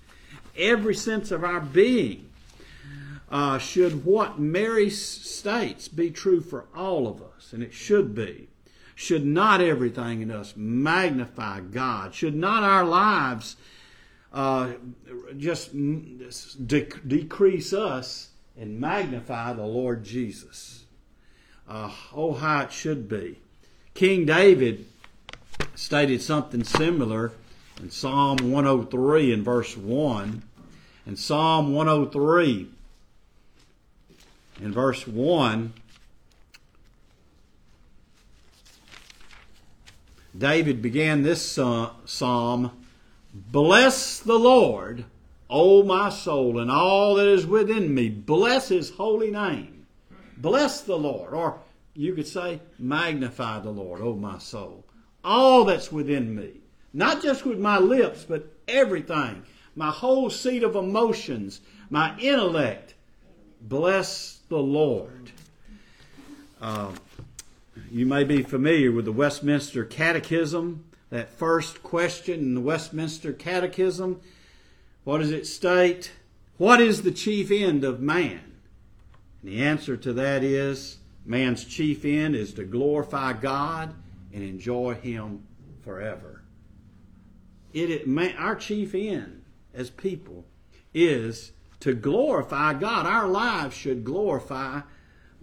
every 0.55 0.95
sense 0.95 1.31
of 1.31 1.43
our 1.43 1.59
being 1.59 2.30
uh, 3.31 3.57
should 3.57 4.03
what 4.03 4.39
Mary 4.39 4.89
states 4.89 5.87
be 5.87 6.11
true 6.11 6.41
for 6.41 6.65
all 6.75 7.07
of 7.07 7.21
us, 7.21 7.53
and 7.53 7.63
it 7.63 7.73
should 7.73 8.13
be. 8.13 8.49
Should 8.93 9.25
not 9.25 9.61
everything 9.61 10.21
in 10.21 10.29
us 10.29 10.53
magnify 10.55 11.61
God? 11.61 12.13
Should 12.13 12.35
not 12.35 12.61
our 12.61 12.83
lives 12.83 13.55
uh, 14.33 14.73
just 15.37 15.71
de- 15.73 16.89
decrease 17.07 17.73
us 17.73 18.29
and 18.57 18.79
magnify 18.79 19.53
the 19.53 19.65
Lord 19.65 20.03
Jesus? 20.03 20.83
Uh, 21.67 21.89
oh, 22.13 22.33
how 22.33 22.61
it 22.63 22.71
should 22.73 23.07
be. 23.07 23.39
King 23.93 24.25
David 24.25 24.85
stated 25.73 26.21
something 26.21 26.65
similar 26.65 27.31
in 27.81 27.89
Psalm 27.89 28.51
103 28.51 29.33
in 29.33 29.43
verse 29.43 29.75
1. 29.77 30.43
In 31.07 31.15
Psalm 31.15 31.73
103, 31.73 32.69
in 34.61 34.71
verse 34.71 35.07
1, 35.07 35.73
David 40.37 40.81
began 40.81 41.23
this 41.23 41.57
uh, 41.57 41.89
psalm 42.05 42.71
Bless 43.33 44.19
the 44.19 44.37
Lord, 44.37 45.05
O 45.49 45.83
my 45.83 46.09
soul, 46.09 46.59
and 46.59 46.69
all 46.69 47.15
that 47.15 47.27
is 47.27 47.45
within 47.45 47.93
me. 47.93 48.09
Bless 48.09 48.69
his 48.69 48.91
holy 48.91 49.31
name. 49.31 49.87
Bless 50.37 50.81
the 50.81 50.97
Lord. 50.97 51.33
Or 51.33 51.59
you 51.93 52.13
could 52.13 52.27
say, 52.27 52.59
Magnify 52.77 53.59
the 53.59 53.71
Lord, 53.71 54.01
O 54.01 54.15
my 54.15 54.37
soul. 54.37 54.85
All 55.23 55.65
that's 55.65 55.91
within 55.91 56.35
me. 56.35 56.61
Not 56.93 57.21
just 57.21 57.45
with 57.45 57.59
my 57.59 57.77
lips, 57.77 58.25
but 58.27 58.51
everything. 58.67 59.43
My 59.75 59.89
whole 59.89 60.29
seat 60.29 60.63
of 60.63 60.75
emotions, 60.75 61.61
my 61.89 62.17
intellect. 62.19 62.95
Bless 63.61 64.39
the 64.49 64.57
Lord. 64.57 65.31
Uh, 66.59 66.91
you 67.91 68.05
may 68.05 68.23
be 68.23 68.41
familiar 68.41 68.91
with 68.91 69.05
the 69.05 69.11
Westminster 69.11 69.85
Catechism. 69.85 70.85
That 71.09 71.29
first 71.29 71.83
question 71.83 72.39
in 72.39 72.55
the 72.55 72.61
Westminster 72.61 73.33
Catechism 73.33 74.21
what 75.03 75.17
does 75.17 75.31
it 75.31 75.47
state? 75.47 76.11
What 76.57 76.79
is 76.79 77.01
the 77.01 77.11
chief 77.11 77.49
end 77.49 77.83
of 77.83 78.01
man? 78.01 78.41
And 79.41 79.51
the 79.51 79.63
answer 79.63 79.97
to 79.97 80.13
that 80.13 80.43
is 80.43 80.97
man's 81.25 81.65
chief 81.65 82.05
end 82.05 82.35
is 82.35 82.53
to 82.53 82.63
glorify 82.63 83.33
God 83.33 83.95
and 84.31 84.43
enjoy 84.43 84.93
Him 84.93 85.43
forever. 85.83 86.43
It, 87.73 87.89
it 87.89 88.07
man, 88.07 88.35
our 88.37 88.55
chief 88.55 88.93
end 88.93 89.43
as 89.73 89.89
people 89.89 90.45
is 90.93 91.51
to 91.81 91.93
glorify 91.93 92.73
God. 92.73 93.05
Our 93.05 93.27
lives 93.27 93.75
should 93.75 94.03
glorify 94.03 94.81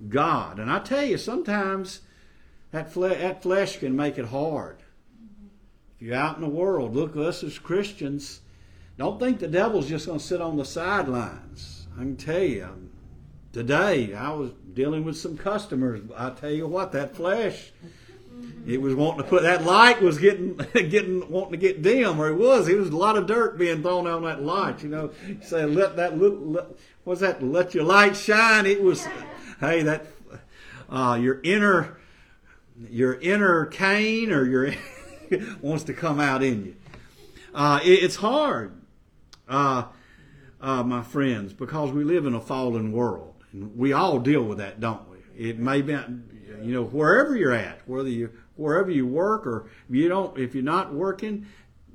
God. 0.09 0.59
And 0.59 0.71
I 0.71 0.79
tell 0.79 1.05
you, 1.05 1.19
sometimes 1.19 2.01
that, 2.71 2.93
fle- 2.93 3.09
that 3.09 3.43
flesh 3.43 3.79
can 3.79 3.95
make 3.95 4.19
it 4.19 4.27
hard. 4.27 4.79
If 5.97 6.03
you're 6.03 6.17
out 6.17 6.37
in 6.37 6.43
the 6.43 6.49
world, 6.49 6.95
look, 6.95 7.17
us 7.17 7.43
as 7.43 7.59
Christians, 7.59 8.41
don't 8.97 9.19
think 9.19 9.41
the 9.41 9.49
devil's 9.49 9.89
just 9.89 10.07
going 10.07 10.19
to 10.19 10.25
sit 10.25 10.41
on 10.41 10.57
the 10.57 10.65
sidelines. 10.65 11.87
I 11.97 12.01
can 12.01 12.17
tell 12.17 12.43
you, 12.43 12.65
um, 12.65 12.91
today 13.53 14.15
I 14.15 14.31
was 14.31 14.53
dealing 14.75 15.05
with 15.05 15.17
some 15.17 15.37
customers. 15.37 16.03
I 16.17 16.31
tell 16.31 16.51
you 16.51 16.69
what, 16.69 16.93
that 16.93 17.17
flesh, 17.17 17.73
it 18.69 18.83
was 18.83 18.95
wanting 18.95 19.23
to 19.23 19.29
put 19.29 19.45
that 19.45 19.65
light 19.65 20.03
was 20.03 20.19
getting 20.19 20.55
getting 20.75 21.27
wanting 21.31 21.53
to 21.53 21.57
get 21.57 21.81
dim, 21.81 22.21
or 22.21 22.29
it 22.29 22.37
was. 22.37 22.69
It 22.69 22.79
was 22.79 22.91
a 22.91 22.97
lot 22.97 23.17
of 23.17 23.27
dirt 23.27 23.57
being 23.57 23.81
thrown 23.81 24.07
on 24.07 24.25
that 24.25 24.43
light. 24.43 24.83
You 24.83 24.91
know, 24.91 25.11
say 25.41 25.65
let 25.65 25.97
that 25.97 26.19
little 26.19 26.39
let, 26.39 26.67
what's 27.05 27.23
that? 27.23 27.43
Let 27.43 27.75
your 27.75 27.85
light 27.85 28.15
shine. 28.15 28.67
It 28.67 28.83
was, 28.83 29.07
hey, 29.59 29.83
that 29.85 30.07
uh, 30.91 31.19
your 31.19 31.41
inner 31.43 31.97
your 32.91 33.15
inner 33.15 33.65
Cain 33.65 34.31
or 34.33 34.45
your 34.45 34.75
wants 35.63 35.85
to 35.85 35.95
come 35.95 36.21
out 36.21 36.43
in 36.43 36.67
you. 36.67 36.77
Uh, 37.55 37.81
it, 37.83 38.05
it's 38.05 38.17
hard, 38.17 38.79
uh, 39.49 39.85
uh, 40.61 40.83
my 40.83 41.03
friends, 41.03 41.55
because 41.55 41.91
we 41.91 42.05
live 42.05 42.27
in 42.27 42.35
a 42.35 42.41
fallen 42.41 42.93
world, 42.93 43.35
and 43.51 43.75
we 43.79 43.95
all 43.95 44.19
deal 44.19 44.43
with 44.43 44.59
that, 44.59 44.79
don't 44.79 45.09
we? 45.09 45.17
It 45.49 45.59
may 45.59 45.81
be, 45.81 45.93
you 46.63 46.75
know, 46.75 46.85
wherever 46.85 47.35
you're 47.35 47.55
at, 47.55 47.81
whether 47.89 48.11
you 48.11 48.31
wherever 48.59 48.91
you 48.91 49.07
work 49.07 49.47
or 49.47 49.67
if 49.89 49.95
you 49.95 50.09
don't, 50.09 50.39
if 50.39 50.55
you're 50.55 50.65
not 50.65 50.93
working, 50.93 51.47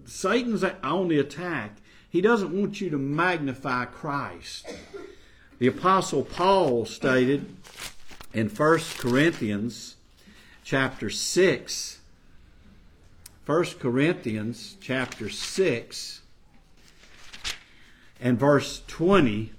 Satan's 0.05 0.63
on 0.63 1.07
the 1.07 1.19
attack. 1.19 1.77
He 2.09 2.21
doesn't 2.21 2.51
want 2.51 2.81
you 2.81 2.89
to 2.89 2.97
magnify 2.97 3.85
Christ. 3.85 4.71
The 5.59 5.67
apostle 5.67 6.23
Paul 6.23 6.85
stated 6.85 7.55
in 8.33 8.49
1 8.49 8.79
Corinthians 8.99 9.95
chapter 10.63 11.09
6 11.09 11.99
1 13.45 13.65
Corinthians 13.77 14.77
chapter 14.79 15.27
6 15.27 16.21
and 18.21 18.39
verse 18.39 18.81
20. 18.87 19.51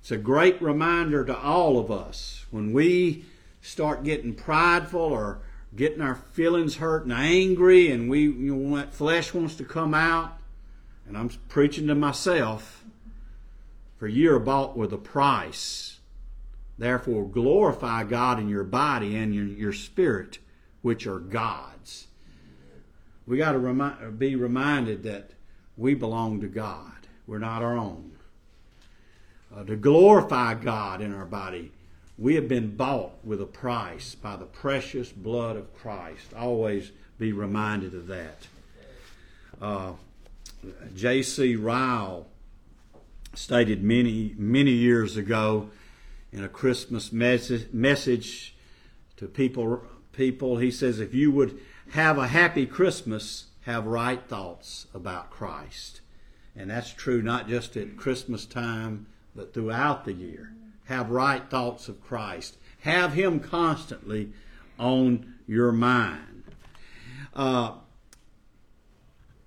It's 0.00 0.10
a 0.10 0.16
great 0.16 0.62
reminder 0.62 1.26
to 1.26 1.38
all 1.38 1.78
of 1.78 1.90
us 1.90 2.46
when 2.50 2.72
we 2.72 3.26
start 3.60 4.02
getting 4.02 4.32
prideful 4.32 4.98
or 4.98 5.40
getting 5.76 6.00
our 6.00 6.14
feelings 6.14 6.76
hurt 6.76 7.04
and 7.04 7.12
angry 7.12 7.90
and 7.90 8.08
we 8.08 8.22
you 8.22 8.54
know, 8.54 8.76
that 8.76 8.94
flesh 8.94 9.34
wants 9.34 9.54
to 9.56 9.64
come 9.64 9.94
out 9.94 10.38
and 11.06 11.16
I'm 11.16 11.30
preaching 11.48 11.86
to 11.88 11.94
myself 11.94 12.84
for 13.98 14.08
you 14.08 14.34
are 14.34 14.40
bought 14.40 14.76
with 14.76 14.92
a 14.92 14.98
price 14.98 15.98
therefore 16.78 17.26
glorify 17.26 18.04
God 18.04 18.38
in 18.38 18.48
your 18.48 18.64
body 18.64 19.16
and 19.16 19.34
your, 19.34 19.46
your 19.46 19.72
spirit 19.72 20.38
which 20.82 21.06
are 21.06 21.18
God's 21.18 22.06
we 23.26 23.38
got 23.38 23.52
to 23.52 24.10
be 24.10 24.36
reminded 24.36 25.02
that 25.04 25.30
we 25.76 25.94
belong 25.94 26.40
to 26.40 26.46
God. 26.46 26.92
We're 27.26 27.38
not 27.38 27.62
our 27.62 27.76
own. 27.76 28.12
Uh, 29.54 29.64
to 29.64 29.76
glorify 29.76 30.54
God 30.54 31.00
in 31.00 31.14
our 31.14 31.24
body, 31.24 31.72
we 32.16 32.36
have 32.36 32.48
been 32.48 32.76
bought 32.76 33.12
with 33.24 33.40
a 33.40 33.46
price 33.46 34.14
by 34.14 34.36
the 34.36 34.44
precious 34.44 35.10
blood 35.10 35.56
of 35.56 35.74
Christ. 35.74 36.32
Always 36.34 36.92
be 37.18 37.32
reminded 37.32 37.94
of 37.94 38.06
that. 38.06 38.46
Uh, 39.60 39.92
J.C. 40.94 41.56
Ryle 41.56 42.26
stated 43.34 43.82
many, 43.82 44.34
many 44.36 44.70
years 44.70 45.16
ago 45.16 45.70
in 46.32 46.44
a 46.44 46.48
Christmas 46.48 47.12
message, 47.12 47.72
message 47.72 48.54
to 49.16 49.26
people, 49.26 49.82
people, 50.12 50.58
he 50.58 50.70
says, 50.70 51.00
if 51.00 51.14
you 51.14 51.30
would 51.32 51.58
have 51.90 52.16
a 52.18 52.28
happy 52.28 52.66
Christmas, 52.66 53.46
have 53.62 53.86
right 53.86 54.22
thoughts 54.28 54.86
about 54.94 55.30
Christ. 55.30 56.00
And 56.56 56.70
that's 56.70 56.92
true 56.92 57.22
not 57.22 57.48
just 57.48 57.76
at 57.76 57.96
Christmas 57.96 58.46
time, 58.46 59.06
but 59.34 59.52
throughout 59.52 60.04
the 60.04 60.12
year. 60.12 60.52
Have 60.84 61.10
right 61.10 61.48
thoughts 61.48 61.88
of 61.88 62.02
Christ. 62.02 62.56
Have 62.80 63.14
Him 63.14 63.40
constantly 63.40 64.32
on 64.78 65.34
your 65.46 65.72
mind. 65.72 66.44
Uh, 67.34 67.72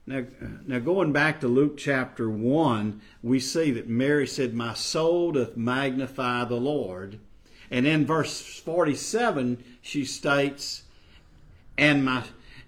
now, 0.06 0.24
now, 0.66 0.80
going 0.80 1.12
back 1.12 1.42
to 1.42 1.50
Luke 1.50 1.78
chapter 1.78 2.30
1, 2.30 3.02
we 3.22 3.42
see 3.42 3.72
that 3.72 3.90
Mary 3.90 4.26
said, 4.26 4.54
My 4.54 4.74
soul 4.74 5.34
doth 5.34 5.58
magnify 5.58 6.46
the 6.46 6.56
Lord. 6.56 7.20
And 7.70 7.86
in 7.86 8.06
verse 8.06 8.42
47, 8.42 9.62
she 9.82 10.06
states, 10.06 10.84
and 11.78 12.06
my 12.06 12.24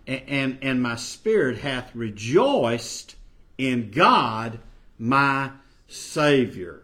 and 0.05 0.57
and 0.61 0.81
my 0.81 0.95
spirit 0.95 1.59
hath 1.59 1.95
rejoiced 1.95 3.15
in 3.57 3.91
God 3.91 4.59
my 4.97 5.51
Savior. 5.87 6.83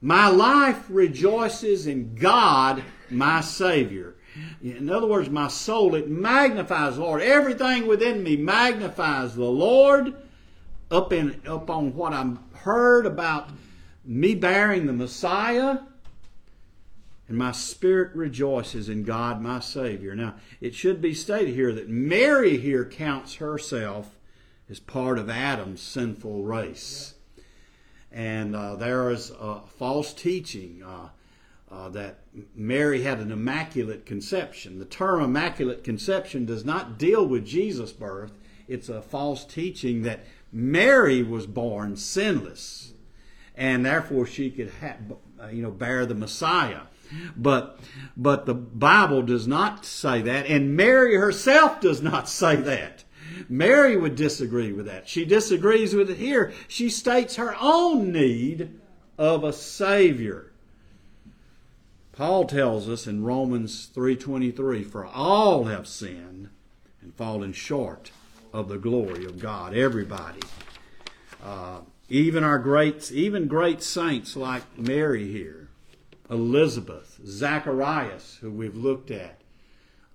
My 0.00 0.28
life 0.28 0.84
rejoices 0.88 1.86
in 1.86 2.14
God 2.14 2.82
my 3.10 3.40
Savior. 3.40 4.14
In 4.62 4.88
other 4.90 5.06
words, 5.06 5.28
my 5.28 5.48
soul, 5.48 5.94
it 5.94 6.08
magnifies 6.08 6.96
the 6.96 7.02
Lord. 7.02 7.22
Everything 7.22 7.86
within 7.86 8.22
me 8.22 8.36
magnifies 8.36 9.34
the 9.34 9.44
Lord 9.44 10.14
up 10.90 11.12
in 11.12 11.40
up 11.46 11.68
on 11.68 11.94
what 11.94 12.12
I've 12.12 12.38
heard 12.54 13.06
about 13.06 13.50
me 14.04 14.34
bearing 14.34 14.86
the 14.86 14.92
Messiah 14.92 15.78
and 17.28 17.36
my 17.36 17.52
spirit 17.52 18.14
rejoices 18.14 18.88
in 18.88 19.04
God 19.04 19.40
my 19.42 19.60
Savior. 19.60 20.14
Now, 20.14 20.36
it 20.60 20.74
should 20.74 21.02
be 21.02 21.12
stated 21.12 21.54
here 21.54 21.74
that 21.74 21.88
Mary 21.88 22.56
here 22.56 22.86
counts 22.86 23.34
herself 23.34 24.18
as 24.70 24.80
part 24.80 25.18
of 25.18 25.28
Adam's 25.28 25.82
sinful 25.82 26.42
race. 26.42 27.14
And 28.10 28.56
uh, 28.56 28.76
there 28.76 29.10
is 29.10 29.30
a 29.30 29.60
false 29.78 30.12
teaching 30.14 30.82
uh, 30.82 31.08
uh, 31.70 31.88
that 31.90 32.20
Mary 32.54 33.02
had 33.02 33.18
an 33.18 33.30
immaculate 33.30 34.06
conception. 34.06 34.78
The 34.78 34.84
term 34.84 35.22
immaculate 35.22 35.84
conception 35.84 36.46
does 36.46 36.64
not 36.64 36.98
deal 36.98 37.26
with 37.26 37.44
Jesus' 37.44 37.92
birth, 37.92 38.32
it's 38.66 38.88
a 38.88 39.00
false 39.00 39.44
teaching 39.44 40.02
that 40.02 40.26
Mary 40.52 41.22
was 41.22 41.46
born 41.46 41.96
sinless 41.96 42.92
and 43.58 43.84
therefore 43.84 44.24
she 44.24 44.50
could 44.50 44.70
ha- 44.80 44.96
you 45.50 45.60
know 45.60 45.70
bear 45.70 46.06
the 46.06 46.14
Messiah. 46.14 46.82
But 47.36 47.80
but 48.16 48.46
the 48.46 48.54
Bible 48.54 49.22
does 49.22 49.46
not 49.46 49.84
say 49.84 50.22
that, 50.22 50.46
and 50.46 50.76
Mary 50.76 51.16
herself 51.16 51.80
does 51.80 52.00
not 52.00 52.28
say 52.40 52.56
that. 52.56 53.04
Mary 53.48 53.96
would 53.96 54.16
disagree 54.16 54.72
with 54.72 54.86
that. 54.86 55.08
She 55.08 55.24
disagrees 55.24 55.94
with 55.94 56.10
it 56.10 56.16
here. 56.16 56.52
She 56.66 56.88
states 56.88 57.36
her 57.36 57.54
own 57.60 58.12
need 58.12 58.70
of 59.18 59.44
a 59.44 59.52
savior. 59.52 60.52
Paul 62.12 62.46
tells 62.46 62.88
us 62.88 63.06
in 63.06 63.22
Romans 63.22 63.86
3:23, 63.86 64.82
"For 64.82 65.06
all 65.06 65.64
have 65.64 65.86
sinned 65.86 66.48
and 67.00 67.14
fallen 67.14 67.52
short 67.52 68.10
of 68.52 68.68
the 68.68 68.78
glory 68.78 69.24
of 69.24 69.38
God." 69.38 69.72
Everybody, 69.72 70.40
uh, 71.44 71.82
even 72.08 72.42
our 72.42 72.58
great, 72.58 73.12
even 73.12 73.46
great 73.46 73.82
saints 73.82 74.34
like 74.34 74.78
Mary 74.78 75.30
here, 75.30 75.68
Elizabeth, 76.28 77.20
Zacharias, 77.24 78.38
who 78.40 78.50
we've 78.50 78.76
looked 78.76 79.10
at, 79.10 79.40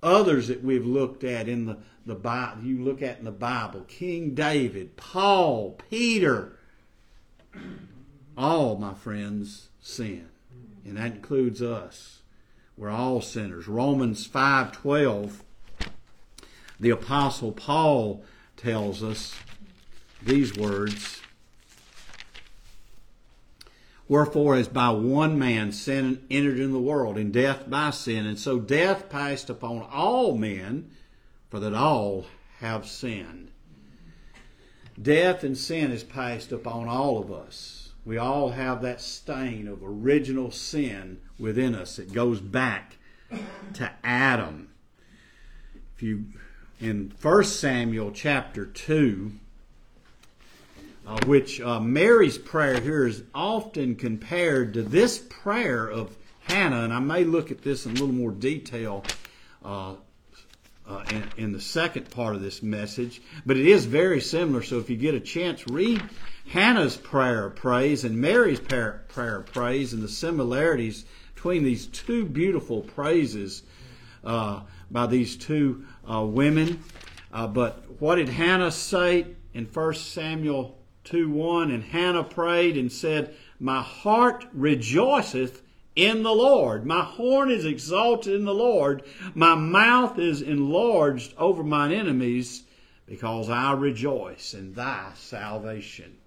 others 0.02 0.50
that 0.50 0.64
we've 0.64 0.86
looked 0.86 1.24
at 1.24 1.48
in 1.48 1.66
the, 1.66 1.78
the 2.06 2.16
Bible, 2.16 2.64
you 2.64 2.84
look 2.84 3.02
at 3.02 3.20
in 3.20 3.26
the 3.26 3.32
Bible, 3.32 3.82
King 3.88 4.34
David, 4.34 4.98
Paul, 4.98 5.80
Peter, 5.90 6.58
all, 8.38 8.78
my 8.78 8.94
friends, 8.94 9.70
sin. 9.82 10.30
And 10.86 10.98
that 10.98 11.14
includes 11.14 11.62
us. 11.62 12.22
We're 12.76 12.90
all 12.90 13.22
sinners. 13.22 13.68
Romans 13.68 14.28
5:12 14.28 15.44
the 16.80 16.90
apostle 16.90 17.54
Paul 17.54 18.26
tells 18.58 19.02
us 19.02 19.34
these 20.22 20.56
words 20.56 21.22
Wherefore, 24.10 24.56
as 24.56 24.68
by 24.68 24.90
one 24.90 25.40
man 25.40 25.72
sin 25.72 26.26
entered 26.30 26.60
in 26.60 26.74
the 26.74 26.80
world, 26.80 27.18
and 27.18 27.32
death 27.32 27.70
by 27.70 27.90
sin, 27.92 28.26
and 28.26 28.38
so 28.38 28.60
death 28.60 29.10
passed 29.10 29.50
upon 29.50 29.82
all 29.82 30.38
men, 30.38 30.92
for 31.54 31.60
that 31.60 31.76
all 31.76 32.26
have 32.62 32.84
sinned. 32.84 33.52
death 35.00 35.44
and 35.44 35.56
sin 35.56 35.92
is 35.92 36.04
passed 36.04 36.52
upon 36.52 36.88
all 36.88 37.20
of 37.20 37.32
us. 37.32 37.92
We 38.04 38.18
all 38.18 38.50
have 38.50 38.82
that 38.82 39.00
stain 39.00 39.68
of 39.68 39.84
original 39.84 40.50
sin 40.50 41.22
within 41.38 41.76
us. 41.76 42.00
It 42.00 42.12
goes 42.12 42.42
back 42.42 42.98
to 43.76 43.92
Adam. 44.04 44.70
If 45.96 46.02
you 46.02 46.26
in 46.82 47.14
1 47.22 47.44
Samuel 47.44 48.10
chapter 48.10 48.66
2, 48.66 49.34
uh, 51.06 51.20
which 51.28 51.62
uh, 51.62 51.80
Mary's 51.80 52.40
prayer 52.40 52.82
here 52.82 53.06
is 53.06 53.22
often 53.36 53.94
compared 53.94 54.74
to 54.74 54.82
this 54.82 55.20
prayer 55.20 55.88
of 55.88 56.18
Hannah, 56.46 56.84
and 56.84 56.92
I 56.92 57.00
may 57.00 57.24
look 57.24 57.52
at 57.52 57.62
this 57.62 57.86
in 57.86 57.92
a 57.92 57.94
little 57.94 58.08
more 58.08 58.32
detail 58.32 59.04
uh, 59.64 59.94
uh, 60.88 61.04
in, 61.10 61.24
in, 61.38 61.52
the 61.52 61.62
second 61.62 62.10
part 62.12 62.36
of 62.36 62.42
this 62.42 62.62
message, 62.62 63.22
but 63.46 63.58
it 63.58 63.66
is 63.66 63.86
very 63.86 64.20
similar. 64.20 64.62
So 64.62 64.80
if 64.80 64.90
you 64.90 64.98
get 64.98 65.16
a 65.16 65.20
chance, 65.20 65.66
read 65.68 66.02
Hannah's 66.50 66.98
prayer 66.98 67.46
of 67.46 67.56
praise 67.56 68.04
and 68.04 68.18
Mary's 68.18 68.60
prayer, 68.60 69.06
prayer 69.08 69.38
of 69.38 69.46
praise 69.46 69.94
and 69.94 70.04
the 70.04 70.10
similarities 70.10 71.06
between 71.36 71.64
these 71.64 71.88
two 71.88 72.26
beautiful 72.26 72.82
praises 72.82 73.64
uh, 74.24 74.62
by 74.92 75.08
these 75.08 75.38
two 75.38 75.86
uh, 76.10 76.24
women. 76.24 76.84
Uh, 77.32 77.48
but 77.48 78.00
what 78.00 78.16
did 78.16 78.30
Hannah 78.30 78.72
say 78.72 79.26
in 79.54 79.66
1 79.66 79.94
Samuel 79.96 80.78
2 81.06 81.30
1? 81.30 81.72
And 81.72 81.84
Hannah 81.84 82.24
prayed 82.24 82.78
and 82.78 82.92
said, 82.92 83.34
My 83.60 83.82
heart 83.82 84.46
rejoiceth 84.54 85.63
in 85.96 86.24
the 86.24 86.34
Lord. 86.34 86.86
My 86.86 87.04
horn 87.04 87.52
is 87.52 87.66
exalted 87.66 88.34
in 88.34 88.46
the 88.46 88.54
Lord. 88.54 89.04
My 89.34 89.56
mouth 89.56 90.18
is 90.18 90.42
enlarged 90.42 91.34
over 91.38 91.64
mine 91.64 91.92
enemies 91.92 92.64
because 93.06 93.50
I 93.50 93.74
rejoice 93.74 94.54
in 94.54 94.74
thy 94.74 95.12
salvation. 95.16 96.18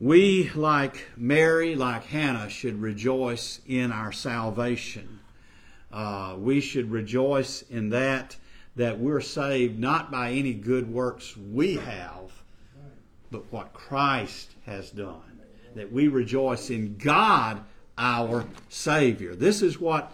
We, 0.00 0.50
like 0.50 1.06
Mary, 1.16 1.74
like 1.74 2.04
Hannah, 2.04 2.50
should 2.50 2.80
rejoice 2.80 3.60
in 3.66 3.92
our 3.92 4.12
salvation. 4.12 5.20
Uh, 5.92 6.34
we 6.38 6.60
should 6.60 6.90
rejoice 6.90 7.62
in 7.62 7.90
that, 7.90 8.36
that 8.74 8.98
we're 8.98 9.20
saved 9.20 9.78
not 9.78 10.10
by 10.10 10.32
any 10.32 10.52
good 10.52 10.92
works 10.92 11.36
we 11.36 11.76
have, 11.76 12.30
but 13.30 13.50
what 13.52 13.72
Christ 13.72 14.54
has 14.66 14.90
done. 14.90 15.22
That 15.74 15.92
we 15.92 16.08
rejoice 16.08 16.70
in 16.70 16.96
God 16.96 17.62
our 17.98 18.44
Savior. 18.68 19.34
This 19.34 19.62
is 19.62 19.80
what 19.80 20.12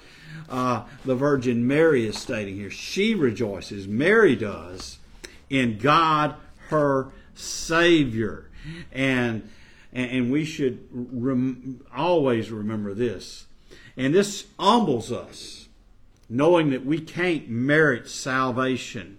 uh, 0.48 0.84
the 1.04 1.14
Virgin 1.14 1.66
Mary 1.66 2.06
is 2.06 2.18
stating 2.18 2.56
here. 2.56 2.70
She 2.70 3.14
rejoices, 3.14 3.88
Mary 3.88 4.36
does, 4.36 4.98
in 5.50 5.78
God 5.78 6.36
her 6.68 7.08
Savior. 7.34 8.50
And, 8.92 9.48
and 9.92 10.30
we 10.30 10.44
should 10.44 10.86
rem- 10.92 11.84
always 11.94 12.50
remember 12.50 12.94
this. 12.94 13.46
And 13.96 14.14
this 14.14 14.46
humbles 14.58 15.12
us, 15.12 15.68
knowing 16.28 16.70
that 16.70 16.86
we 16.86 17.00
can't 17.00 17.48
merit 17.48 18.08
salvation. 18.08 19.18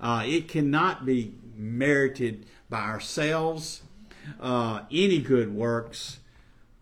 Uh, 0.00 0.24
it 0.26 0.48
cannot 0.48 1.06
be 1.06 1.34
merited 1.56 2.46
by 2.68 2.80
ourselves, 2.80 3.82
uh, 4.40 4.80
any 4.90 5.18
good 5.18 5.54
works 5.54 6.18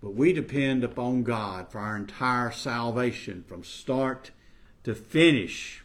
but 0.02 0.14
we 0.14 0.32
depend 0.32 0.82
upon 0.82 1.22
God 1.22 1.70
for 1.70 1.78
our 1.78 1.96
entire 1.96 2.50
salvation 2.50 3.44
from 3.46 3.64
start 3.64 4.30
to 4.84 4.94
finish. 4.94 5.84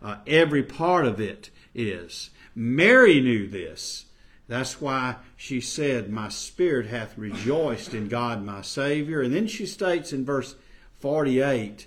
Uh, 0.00 0.18
every 0.26 0.62
part 0.62 1.04
of 1.04 1.20
it 1.20 1.50
is. 1.74 2.30
Mary 2.54 3.20
knew 3.20 3.48
this. 3.48 4.06
That's 4.46 4.80
why 4.80 5.16
she 5.36 5.60
said, 5.60 6.10
My 6.10 6.28
spirit 6.28 6.86
hath 6.86 7.18
rejoiced 7.18 7.92
in 7.92 8.08
God 8.08 8.42
my 8.42 8.62
Savior. 8.62 9.20
And 9.20 9.34
then 9.34 9.46
she 9.46 9.66
states 9.66 10.12
in 10.12 10.24
verse 10.24 10.54
48, 11.00 11.86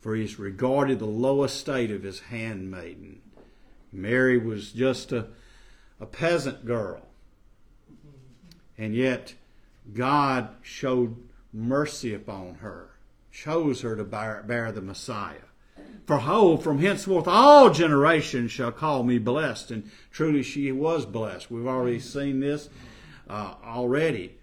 For 0.00 0.14
he 0.14 0.22
has 0.22 0.38
regarded 0.38 0.98
the 0.98 1.06
low 1.06 1.44
estate 1.44 1.90
of 1.90 2.02
his 2.02 2.20
handmaiden. 2.20 3.20
Mary 3.92 4.38
was 4.38 4.72
just 4.72 5.12
a, 5.12 5.28
a 6.00 6.06
peasant 6.06 6.64
girl. 6.64 7.06
And 8.76 8.96
yet, 8.96 9.34
God 9.92 10.48
showed 10.62 11.16
mercy 11.52 12.14
upon 12.14 12.56
her, 12.56 12.90
chose 13.30 13.80
her 13.82 13.96
to 13.96 14.04
bear, 14.04 14.44
bear 14.46 14.72
the 14.72 14.80
Messiah. 14.80 15.48
For 16.06 16.18
ho, 16.18 16.56
from 16.56 16.78
henceforth 16.78 17.28
all 17.28 17.70
generations 17.70 18.50
shall 18.50 18.72
call 18.72 19.02
me 19.04 19.18
blessed. 19.18 19.70
And 19.70 19.90
truly 20.10 20.42
she 20.42 20.72
was 20.72 21.06
blessed. 21.06 21.50
We've 21.50 21.66
already 21.66 22.00
seen 22.00 22.40
this 22.40 22.68
uh, 23.28 23.54
already. 23.64 24.38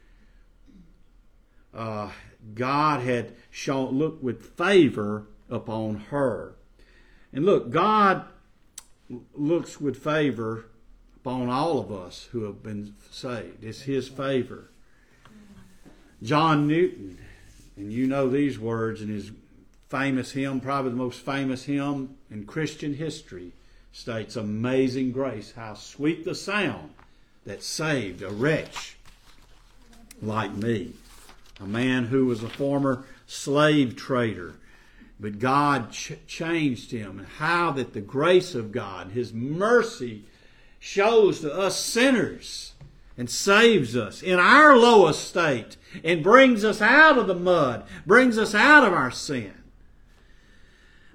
Uh, 1.74 2.10
God 2.54 3.02
had 3.02 3.36
shown, 3.50 3.98
looked 3.98 4.24
with 4.24 4.58
favor 4.58 5.28
upon 5.50 5.98
her. 6.12 6.56
And 7.34 7.46
look, 7.46 7.70
God 7.70 8.26
looks 9.34 9.80
with 9.80 10.02
favor 10.02 10.66
upon 11.18 11.50
all 11.50 11.80
of 11.80 11.92
us 11.92 12.30
who 12.32 12.44
have 12.44 12.64
been 12.64 12.96
saved. 13.12 13.64
It's 13.64 13.82
His 13.82 14.08
favor. 14.08 14.72
John 16.22 16.68
Newton, 16.68 17.18
and 17.78 17.94
you 17.94 18.06
know 18.06 18.30
these 18.30 18.60
words 18.60 19.02
in 19.02 19.08
his 19.08 19.32
famous 19.88 20.32
hymn, 20.32 20.60
probably 20.60 20.92
the 20.92 20.98
most 20.98 21.20
famous 21.22 21.64
hymn 21.64 22.16
in 22.30 22.46
Christian 22.46 22.94
history, 22.94 23.54
states, 23.92 24.36
Amazing 24.36 25.12
grace, 25.12 25.54
how 25.56 25.74
sweet 25.74 26.26
the 26.26 26.36
sound 26.36 26.92
that 27.46 27.64
saved 27.64 28.22
a 28.22 28.30
wretch 28.30 28.98
like 30.22 30.54
me. 30.54 30.94
A 31.60 31.66
man 31.66 32.06
who 32.06 32.26
was 32.26 32.44
a 32.44 32.50
former 32.50 33.06
slave 33.28 33.96
trader, 33.96 34.56
but 35.20 35.40
God 35.40 35.92
ch- 35.92 36.14
changed 36.28 36.92
him, 36.92 37.20
and 37.20 37.28
how 37.28 37.72
that 37.72 37.94
the 37.94 38.02
grace 38.02 38.56
of 38.56 38.72
God, 38.72 39.12
His 39.12 39.34
mercy, 39.34 40.24
shows 40.80 41.42
to 41.42 41.54
us 41.54 41.78
sinners 41.78 42.74
and 43.18 43.30
saves 43.30 43.98
us 43.98 44.24
in 44.24 44.40
our 44.40 44.78
lowest 44.78 45.28
state 45.28 45.76
and 46.04 46.24
brings 46.24 46.64
us 46.64 46.82
out 46.82 47.18
of 47.18 47.28
the 47.28 47.36
mud, 47.36 47.86
brings 48.06 48.38
us 48.38 48.54
out 48.54 48.86
of 48.86 48.94
our 48.94 49.12
sin. 49.12 49.54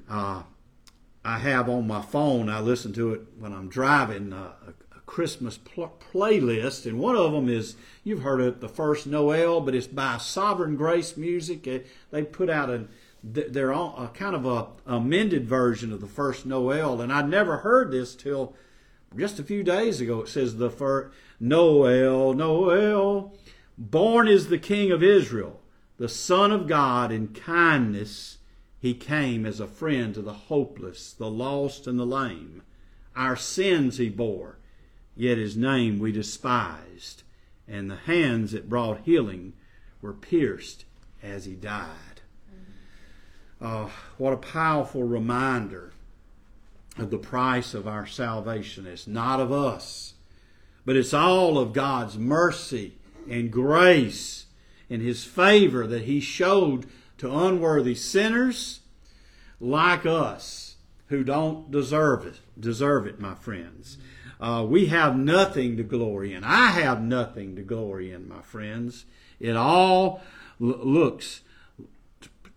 Uh, 0.08 0.42
I 1.24 1.38
have 1.38 1.68
on 1.68 1.86
my 1.86 2.02
phone, 2.02 2.48
I 2.48 2.60
listen 2.60 2.92
to 2.94 3.14
it 3.14 3.22
when 3.38 3.52
I'm 3.52 3.68
driving, 3.68 4.32
uh, 4.32 4.52
a, 4.68 4.72
Christmas 5.06 5.58
pl- 5.58 5.96
playlist, 6.12 6.86
and 6.86 6.98
one 6.98 7.14
of 7.14 7.30
them 7.30 7.48
is, 7.48 7.76
you've 8.02 8.22
heard 8.22 8.40
of 8.40 8.60
the 8.60 8.68
first 8.68 9.06
Noel, 9.06 9.60
but 9.60 9.74
it's 9.74 9.86
by 9.86 10.16
Sovereign 10.16 10.76
Grace 10.76 11.16
Music. 11.16 11.62
They 12.10 12.22
put 12.24 12.50
out 12.50 12.70
a, 12.70 12.86
they're 13.22 13.72
all, 13.72 13.94
a 13.96 14.08
kind 14.08 14.34
of 14.34 14.44
a 14.44 14.68
amended 14.86 15.46
version 15.46 15.92
of 15.92 16.00
the 16.00 16.06
first 16.06 16.46
Noel, 16.46 17.00
and 17.00 17.12
I'd 17.12 17.28
never 17.28 17.58
heard 17.58 17.92
this 17.92 18.14
till 18.14 18.54
just 19.16 19.38
a 19.38 19.44
few 19.44 19.62
days 19.62 20.00
ago. 20.00 20.22
It 20.22 20.28
says 20.28 20.56
the 20.56 20.70
first 20.70 21.14
Noel, 21.38 22.32
Noel. 22.32 23.34
Born 23.76 24.28
is 24.28 24.48
the 24.48 24.58
King 24.58 24.92
of 24.92 25.02
Israel, 25.02 25.60
the 25.96 26.08
Son 26.08 26.52
of 26.52 26.66
God 26.66 27.10
in 27.10 27.28
kindness. 27.28 28.38
He 28.80 28.94
came 28.94 29.46
as 29.46 29.60
a 29.60 29.66
friend 29.66 30.14
to 30.14 30.22
the 30.22 30.34
hopeless, 30.34 31.12
the 31.12 31.30
lost, 31.30 31.86
and 31.86 31.98
the 31.98 32.06
lame. 32.06 32.62
Our 33.16 33.36
sins 33.36 33.98
he 33.98 34.08
bore, 34.08 34.58
yet 35.16 35.38
his 35.38 35.56
name 35.56 35.98
we 35.98 36.12
despised, 36.12 37.22
and 37.66 37.90
the 37.90 37.96
hands 37.96 38.52
that 38.52 38.68
brought 38.68 39.00
healing 39.04 39.54
were 40.02 40.12
pierced 40.12 40.84
as 41.22 41.44
he 41.44 41.54
died. 41.54 42.20
Uh, 43.60 43.88
what 44.18 44.32
a 44.32 44.38
powerful 44.38 45.04
reminder 45.04 45.92
of 46.98 47.10
the 47.10 47.18
price 47.18 47.72
of 47.72 47.88
our 47.88 48.06
salvation. 48.06 48.86
It's 48.86 49.06
not 49.06 49.40
of 49.40 49.50
us 49.50 50.14
but 50.84 50.96
it's 50.96 51.14
all 51.14 51.58
of 51.58 51.72
God's 51.72 52.18
mercy 52.18 52.94
and 53.28 53.50
grace 53.50 54.46
and 54.88 55.02
His 55.02 55.24
favor 55.24 55.86
that 55.86 56.02
He 56.02 56.20
showed 56.20 56.86
to 57.18 57.34
unworthy 57.34 57.94
sinners 57.94 58.80
like 59.60 60.04
us 60.04 60.76
who 61.08 61.24
don't 61.24 61.70
deserve 61.70 62.26
it. 62.26 62.40
Deserve 62.58 63.06
it, 63.06 63.20
my 63.20 63.34
friends. 63.34 63.98
Uh, 64.40 64.64
we 64.68 64.86
have 64.86 65.16
nothing 65.16 65.76
to 65.76 65.82
glory 65.82 66.34
in. 66.34 66.44
I 66.44 66.66
have 66.66 67.00
nothing 67.00 67.56
to 67.56 67.62
glory 67.62 68.10
in, 68.12 68.28
my 68.28 68.42
friends. 68.42 69.06
It 69.40 69.56
all 69.56 70.20
l- 70.60 70.78
looks 70.82 71.42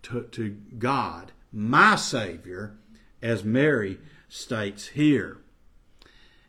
to, 0.03 0.23
to 0.23 0.49
God, 0.77 1.32
my 1.53 1.95
Savior, 1.95 2.75
as 3.21 3.43
Mary 3.43 3.99
states 4.27 4.88
here. 4.88 5.38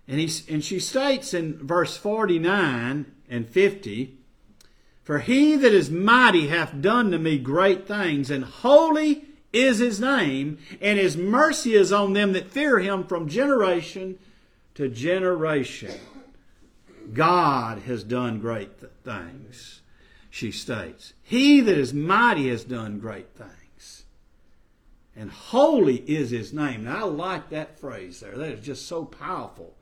And, 0.07 0.19
he, 0.19 0.53
and 0.53 0.65
she 0.65 0.81
states 0.81 1.35
in 1.35 1.59
verse 1.59 1.97
49 1.97 3.13
and 3.29 3.49
50 3.49 4.17
For 5.03 5.21
he 5.21 5.57
that 5.57 5.73
is 5.73 5.91
mighty 5.91 6.49
hath 6.49 6.81
done 6.81 7.11
to 7.11 7.19
me 7.19 7.39
great 7.39 7.87
things, 7.87 8.31
and 8.31 8.45
holy 8.45 9.25
is 9.53 9.79
his 9.79 10.01
name, 10.01 10.59
and 10.81 10.99
his 10.99 11.17
mercy 11.17 11.75
is 11.75 11.93
on 11.93 12.13
them 12.13 12.33
that 12.33 12.51
fear 12.51 12.79
him 12.79 13.05
from 13.05 13.29
generation 13.29 14.19
to 14.75 14.89
generation, 14.89 15.99
God 17.13 17.81
has 17.81 18.05
done 18.05 18.39
great 18.39 18.79
th- 18.79 18.93
things, 19.03 19.81
she 20.31 20.53
states. 20.53 21.15
He 21.23 21.61
that 21.63 21.77
is 21.77 21.93
mighty 21.93 22.49
has 22.49 22.63
done 22.63 23.01
great 23.01 23.35
things. 23.35 24.05
And 25.17 25.33
holy 25.33 25.97
is 26.09 26.31
his 26.31 26.53
name. 26.53 26.85
Now, 26.85 26.99
I 26.99 27.09
like 27.09 27.51
that 27.51 27.81
phrase 27.81 28.21
there. 28.21 28.37
That 28.37 28.53
is 28.53 28.65
just 28.65 28.87
so 28.87 29.05
powerful. 29.05 29.75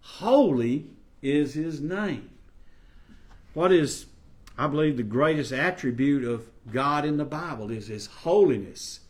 Holy 0.00 0.86
is 1.20 1.52
his 1.52 1.82
name. 1.82 2.30
What 3.54 3.72
is, 3.72 4.06
I 4.58 4.66
believe, 4.66 4.96
the 4.96 5.04
greatest 5.04 5.52
attribute 5.52 6.24
of 6.24 6.48
God 6.70 7.04
in 7.04 7.16
the 7.16 7.24
Bible 7.24 7.70
is 7.70 7.86
his 7.86 8.06
holiness. 8.06 9.00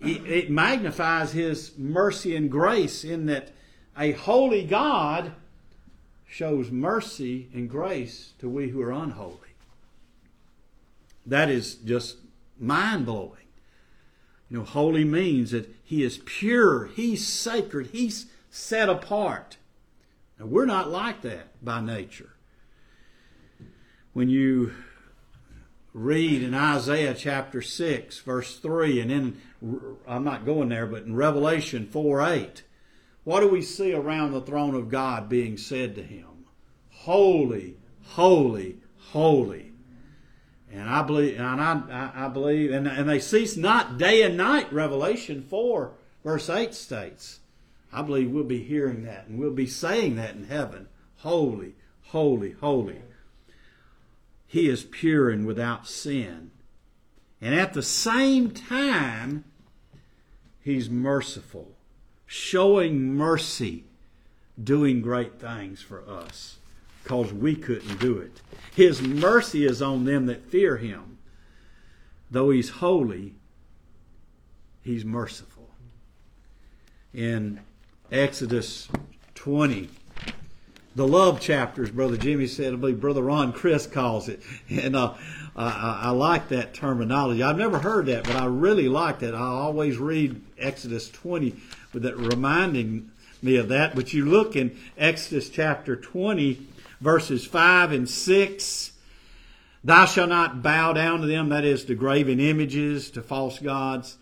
It 0.00 0.50
magnifies 0.50 1.32
his 1.32 1.78
mercy 1.78 2.36
and 2.36 2.50
grace 2.50 3.04
in 3.04 3.26
that 3.26 3.52
a 3.96 4.12
holy 4.12 4.64
God 4.64 5.32
shows 6.26 6.70
mercy 6.70 7.48
and 7.54 7.70
grace 7.70 8.32
to 8.40 8.48
we 8.48 8.68
who 8.68 8.82
are 8.82 8.90
unholy. 8.90 9.38
That 11.24 11.48
is 11.48 11.76
just 11.76 12.16
mind 12.58 13.06
blowing. 13.06 13.46
You 14.50 14.58
know, 14.58 14.64
holy 14.64 15.04
means 15.04 15.52
that 15.52 15.74
he 15.82 16.02
is 16.02 16.18
pure, 16.24 16.86
he's 16.86 17.26
sacred, 17.26 17.88
he's 17.92 18.26
set 18.50 18.88
apart. 18.88 19.56
Now, 20.38 20.46
we're 20.46 20.66
not 20.66 20.90
like 20.90 21.22
that 21.22 21.64
by 21.64 21.80
nature. 21.80 22.33
When 24.14 24.28
you 24.28 24.72
read 25.92 26.44
in 26.44 26.54
Isaiah 26.54 27.14
chapter 27.14 27.60
6, 27.60 28.20
verse 28.20 28.60
3, 28.60 29.00
and 29.00 29.10
in, 29.10 29.40
I'm 30.06 30.22
not 30.22 30.46
going 30.46 30.68
there, 30.68 30.86
but 30.86 31.02
in 31.02 31.16
Revelation 31.16 31.88
4 31.88 32.22
8, 32.22 32.62
what 33.24 33.40
do 33.40 33.48
we 33.48 33.60
see 33.60 33.92
around 33.92 34.30
the 34.30 34.40
throne 34.40 34.76
of 34.76 34.88
God 34.88 35.28
being 35.28 35.56
said 35.56 35.96
to 35.96 36.02
him? 36.04 36.46
Holy, 36.90 37.76
holy, 38.02 38.78
holy. 39.10 39.72
And 40.70 40.88
I 40.88 41.02
believe, 41.02 41.40
and 41.40 41.60
I, 41.60 42.12
I, 42.14 42.28
believe, 42.28 42.70
and, 42.70 42.86
and 42.86 43.08
they 43.08 43.18
cease 43.18 43.56
not 43.56 43.98
day 43.98 44.22
and 44.22 44.36
night. 44.36 44.72
Revelation 44.72 45.42
four 45.42 45.94
verse 46.22 46.48
eight 46.48 46.74
states. 46.74 47.40
I 47.92 48.02
believe 48.02 48.30
we'll 48.30 48.44
be 48.44 48.62
hearing 48.62 49.02
that 49.04 49.26
and 49.26 49.40
we'll 49.40 49.50
be 49.50 49.66
saying 49.66 50.14
that 50.16 50.36
in 50.36 50.44
heaven. 50.44 50.86
Holy, 51.16 51.74
holy, 52.02 52.52
holy. 52.52 53.00
He 54.54 54.68
is 54.68 54.84
pure 54.84 55.30
and 55.30 55.44
without 55.44 55.88
sin. 55.88 56.52
And 57.40 57.56
at 57.56 57.72
the 57.72 57.82
same 57.82 58.52
time, 58.52 59.42
He's 60.60 60.88
merciful, 60.88 61.72
showing 62.24 63.16
mercy, 63.16 63.82
doing 64.62 65.02
great 65.02 65.40
things 65.40 65.82
for 65.82 66.08
us 66.08 66.58
because 67.02 67.32
we 67.32 67.56
couldn't 67.56 67.98
do 67.98 68.16
it. 68.16 68.42
His 68.76 69.02
mercy 69.02 69.66
is 69.66 69.82
on 69.82 70.04
them 70.04 70.26
that 70.26 70.48
fear 70.48 70.76
him. 70.76 71.18
Though 72.30 72.50
he's 72.50 72.70
holy, 72.70 73.34
he's 74.82 75.04
merciful. 75.04 75.68
In 77.12 77.58
Exodus 78.12 78.86
20, 79.34 79.90
the 80.94 81.06
love 81.06 81.40
chapters, 81.40 81.90
Brother 81.90 82.16
Jimmy 82.16 82.46
said, 82.46 82.72
I 82.72 82.76
believe 82.76 83.00
Brother 83.00 83.22
Ron 83.22 83.52
Chris 83.52 83.86
calls 83.86 84.28
it. 84.28 84.42
And 84.70 84.96
uh, 84.96 85.14
I, 85.56 86.00
I, 86.04 86.10
like 86.10 86.48
that 86.48 86.74
terminology. 86.74 87.42
I've 87.42 87.56
never 87.56 87.78
heard 87.78 88.06
that, 88.06 88.24
but 88.24 88.36
I 88.36 88.46
really 88.46 88.88
like 88.88 89.20
that. 89.20 89.34
I 89.34 89.46
always 89.46 89.98
read 89.98 90.40
Exodus 90.58 91.08
20 91.10 91.54
with 91.92 92.02
that 92.02 92.16
reminding 92.16 93.10
me 93.40 93.56
of 93.56 93.68
that. 93.68 93.94
But 93.94 94.12
you 94.12 94.24
look 94.24 94.56
in 94.56 94.76
Exodus 94.98 95.48
chapter 95.50 95.96
20, 95.96 96.66
verses 97.00 97.46
5 97.46 97.92
and 97.92 98.08
6. 98.08 98.92
Thou 99.84 100.06
shalt 100.06 100.30
not 100.30 100.62
bow 100.62 100.92
down 100.92 101.20
to 101.20 101.26
them, 101.26 101.50
that 101.50 101.64
is, 101.64 101.84
to 101.84 101.94
graven 101.94 102.40
images, 102.40 103.10
to 103.10 103.22
false 103.22 103.58
gods, 103.58 104.16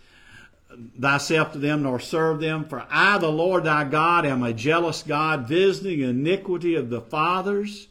thyself 1.01 1.53
to 1.53 1.59
them, 1.59 1.83
nor 1.83 2.01
serve 2.01 2.41
them. 2.41 2.65
For 2.65 2.87
I, 2.91 3.19
the 3.19 3.29
Lord 3.29 3.65
thy 3.65 3.85
God, 3.85 4.27
am 4.27 4.43
a 4.43 4.53
jealous 4.53 5.03
God, 5.03 5.47
visiting 5.47 6.01
iniquity 6.01 6.75
of 6.75 6.91
the 6.91 7.01
fathers 7.01 7.89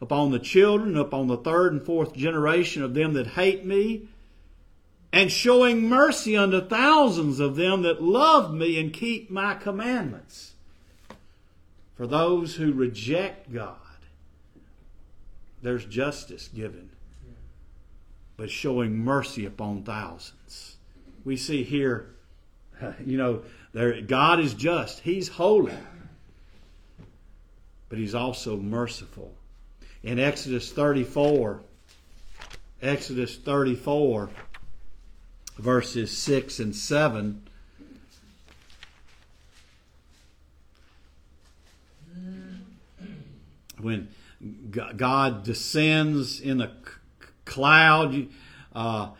upon 0.00 0.30
the 0.30 0.38
children, 0.38 0.96
upon 0.96 1.28
the 1.28 1.36
third 1.36 1.72
and 1.72 1.84
fourth 1.84 2.14
generation 2.14 2.82
of 2.82 2.94
them 2.94 3.14
that 3.14 3.28
hate 3.28 3.64
me, 3.64 4.08
and 5.12 5.30
showing 5.30 5.88
mercy 5.88 6.36
unto 6.36 6.60
thousands 6.60 7.38
of 7.40 7.56
them 7.56 7.82
that 7.82 8.02
love 8.02 8.52
me 8.52 8.80
and 8.80 8.92
keep 8.92 9.30
my 9.30 9.54
commandments. 9.54 10.54
For 11.96 12.06
those 12.06 12.56
who 12.56 12.72
reject 12.72 13.52
God, 13.52 13.76
there's 15.62 15.84
justice 15.84 16.48
given, 16.48 16.90
but 18.36 18.50
showing 18.50 18.98
mercy 18.98 19.46
upon 19.46 19.84
thousands. 19.84 20.76
We 21.24 21.36
see 21.36 21.62
here, 21.62 22.13
you 23.06 23.16
know, 23.16 23.42
there, 23.72 24.00
God 24.00 24.40
is 24.40 24.54
just, 24.54 25.00
He's 25.00 25.28
holy, 25.28 25.74
but 27.88 27.98
He's 27.98 28.14
also 28.14 28.56
merciful. 28.56 29.32
In 30.02 30.18
Exodus 30.18 30.70
34, 30.72 31.60
Exodus 32.82 33.36
34, 33.36 34.30
verses 35.58 36.16
6 36.16 36.60
and 36.60 36.76
7, 36.76 37.42
when 43.80 44.08
God 44.70 45.44
descends 45.44 46.40
in 46.40 46.60
a 46.60 46.72
cloud. 47.44 48.28
Uh, 48.74 49.10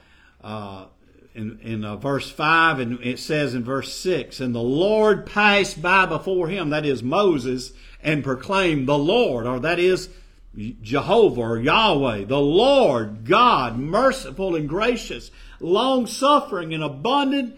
uh, 0.42 0.86
in, 1.34 1.58
in 1.60 1.84
uh, 1.84 1.96
verse 1.96 2.30
5, 2.30 2.78
and 2.78 3.00
it 3.02 3.18
says 3.18 3.54
in 3.54 3.64
verse 3.64 3.92
6, 3.92 4.40
And 4.40 4.54
the 4.54 4.60
Lord 4.60 5.26
passed 5.26 5.82
by 5.82 6.06
before 6.06 6.48
him, 6.48 6.70
that 6.70 6.86
is 6.86 7.02
Moses, 7.02 7.72
and 8.02 8.22
proclaimed, 8.22 8.86
The 8.86 8.98
Lord, 8.98 9.46
or 9.46 9.58
that 9.60 9.78
is 9.78 10.08
Jehovah 10.82 11.40
or 11.40 11.58
Yahweh, 11.58 12.24
the 12.24 12.40
Lord 12.40 13.24
God, 13.24 13.78
merciful 13.78 14.54
and 14.54 14.68
gracious, 14.68 15.32
long 15.58 16.06
suffering 16.06 16.72
and 16.72 16.84
abundant 16.84 17.56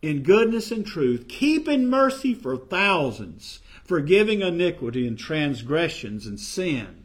in 0.00 0.22
goodness 0.22 0.70
and 0.70 0.86
truth, 0.86 1.26
keeping 1.28 1.88
mercy 1.90 2.32
for 2.34 2.56
thousands 2.56 3.60
forgiving 3.90 4.40
iniquity 4.40 5.04
and 5.04 5.18
transgressions 5.18 6.24
and 6.24 6.38
sin 6.38 6.99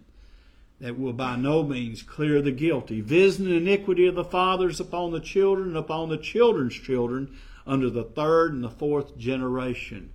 that 0.79 0.99
will 0.99 1.13
by 1.13 1.35
no 1.35 1.63
means 1.63 2.03
clear 2.03 2.41
the 2.41 2.51
guilty, 2.51 3.01
visiting 3.01 3.55
iniquity 3.55 4.07
of 4.07 4.15
the 4.15 4.23
fathers 4.23 4.79
upon 4.79 5.11
the 5.11 5.19
children 5.19 5.69
and 5.69 5.77
upon 5.77 6.09
the 6.09 6.17
children's 6.17 6.75
children 6.75 7.37
under 7.65 7.89
the 7.89 8.03
third 8.03 8.53
and 8.53 8.63
the 8.63 8.69
fourth 8.69 9.17
generation. 9.17 10.11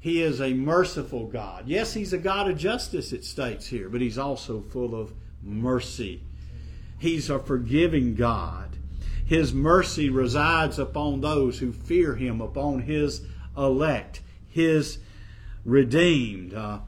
He 0.00 0.22
is 0.22 0.40
a 0.40 0.54
merciful 0.54 1.26
God. 1.26 1.64
Yes, 1.66 1.94
He's 1.94 2.12
a 2.12 2.18
God 2.18 2.48
of 2.48 2.56
justice, 2.56 3.12
it 3.12 3.24
states 3.24 3.66
here, 3.66 3.88
but 3.88 4.00
He's 4.00 4.18
also 4.18 4.60
full 4.60 4.94
of 4.94 5.12
mercy. 5.42 6.22
He's 6.98 7.28
a 7.28 7.38
forgiving 7.38 8.14
God. 8.14 8.76
His 9.24 9.52
mercy 9.52 10.08
resides 10.08 10.78
upon 10.78 11.20
those 11.20 11.58
who 11.58 11.72
fear 11.72 12.14
Him, 12.14 12.40
upon 12.40 12.82
His 12.82 13.22
elect, 13.56 14.20
His 14.48 14.98
redeemed. 15.64 16.54
Uh, 16.54 16.78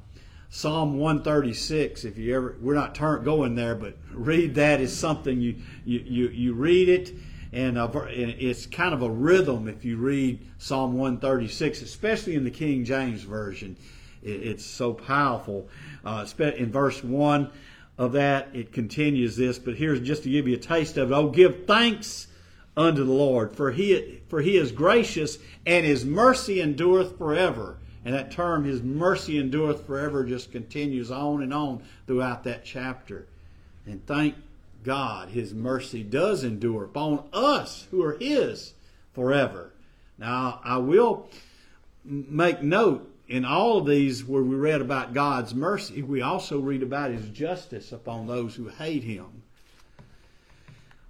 Psalm 0.51 0.99
136, 0.99 2.05
if 2.05 2.17
you 2.17 2.35
ever, 2.35 2.57
we're 2.61 2.75
not 2.75 2.95
turn, 2.95 3.23
going 3.23 3.55
there, 3.55 3.75
but 3.75 3.95
read 4.13 4.55
that 4.55 4.81
is 4.81 4.97
something 4.97 5.41
you, 5.41 5.57
you, 5.85 5.99
you, 5.99 6.29
you 6.29 6.55
read 6.55 6.89
it 6.89 7.13
and, 7.53 7.79
uh, 7.79 7.89
it's 8.09 8.67
kind 8.67 8.93
of 8.93 9.03
a 9.03 9.11
rhythm 9.11 9.69
if 9.69 9.85
you 9.85 9.97
read 9.97 10.41
Psalm 10.59 10.95
136, 10.95 11.83
especially 11.83 12.35
in 12.35 12.45
the 12.45 12.51
King 12.51 12.85
James 12.85 13.23
Version. 13.23 13.77
it's 14.23 14.65
so 14.65 14.93
powerful. 14.93 15.69
Uh, 16.05 16.27
in 16.39 16.71
verse 16.71 17.03
1 17.03 17.51
of 17.97 18.13
that, 18.13 18.49
it 18.55 18.73
continues 18.73 19.37
this, 19.37 19.59
but 19.59 19.77
here's 19.77 20.01
just 20.01 20.25
to 20.25 20.31
give 20.31 20.47
you 20.47 20.55
a 20.57 20.59
taste 20.59 20.97
of 20.97 21.11
it. 21.11 21.15
Oh, 21.15 21.31
give 21.31 21.67
thanks 21.67 22.27
unto 22.77 23.05
the 23.05 23.13
Lord, 23.13 23.53
for 23.57 23.71
he, 23.73 24.21
for 24.29 24.41
he 24.41 24.57
is 24.57 24.71
gracious 24.73 25.39
and 25.67 25.87
his 25.87 26.05
mercy 26.05 26.61
endureth 26.61 27.17
forever. 27.19 27.79
And 28.09 28.16
that 28.16 28.31
term, 28.31 28.64
His 28.64 28.83
mercy 28.83 29.38
endureth 29.38 29.87
forever, 29.87 30.25
just 30.25 30.51
continues 30.51 31.11
on 31.11 31.42
and 31.42 31.53
on 31.53 31.83
throughout 32.07 32.42
that 32.44 32.64
chapter. 32.64 33.27
And 33.85 34.07
thank 34.07 34.35
God, 34.83 35.29
His 35.29 35.53
mercy 35.53 36.05
does 36.05 36.42
endure 36.42 36.85
upon 36.85 37.25
us 37.35 37.87
who 37.90 38.03
are 38.03 38.16
His 38.18 38.73
forever. 39.12 39.75
Now, 40.16 40.59
I 40.64 40.79
will 40.79 41.29
make 42.03 42.62
note 42.62 43.14
in 43.29 43.44
all 43.44 43.77
of 43.77 43.87
these 43.87 44.25
where 44.25 44.42
we 44.42 44.57
read 44.57 44.81
about 44.81 45.12
God's 45.12 45.55
mercy, 45.55 46.01
we 46.01 46.23
also 46.23 46.61
read 46.61 46.83
about 46.83 47.11
His 47.11 47.29
justice 47.29 47.92
upon 47.92 48.27
those 48.27 48.55
who 48.55 48.68
hate 48.68 49.05
Him. 49.05 49.42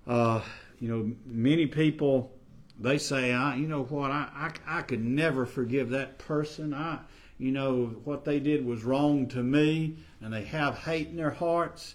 Uh, 0.04 0.40
you 0.80 0.88
know, 0.88 1.12
many 1.24 1.68
people 1.68 2.32
they 2.78 2.98
say, 2.98 3.32
I, 3.32 3.56
you 3.56 3.66
know 3.66 3.82
what, 3.84 4.10
I, 4.10 4.52
I, 4.66 4.78
I 4.78 4.82
could 4.82 5.04
never 5.04 5.46
forgive 5.46 5.90
that 5.90 6.18
person. 6.18 6.72
I, 6.72 7.00
you 7.38 7.52
know, 7.52 7.96
what 8.04 8.24
they 8.24 8.40
did 8.40 8.64
was 8.64 8.84
wrong 8.84 9.26
to 9.28 9.42
me 9.42 9.96
and 10.20 10.32
they 10.32 10.44
have 10.44 10.78
hate 10.78 11.08
in 11.08 11.16
their 11.16 11.30
hearts, 11.30 11.94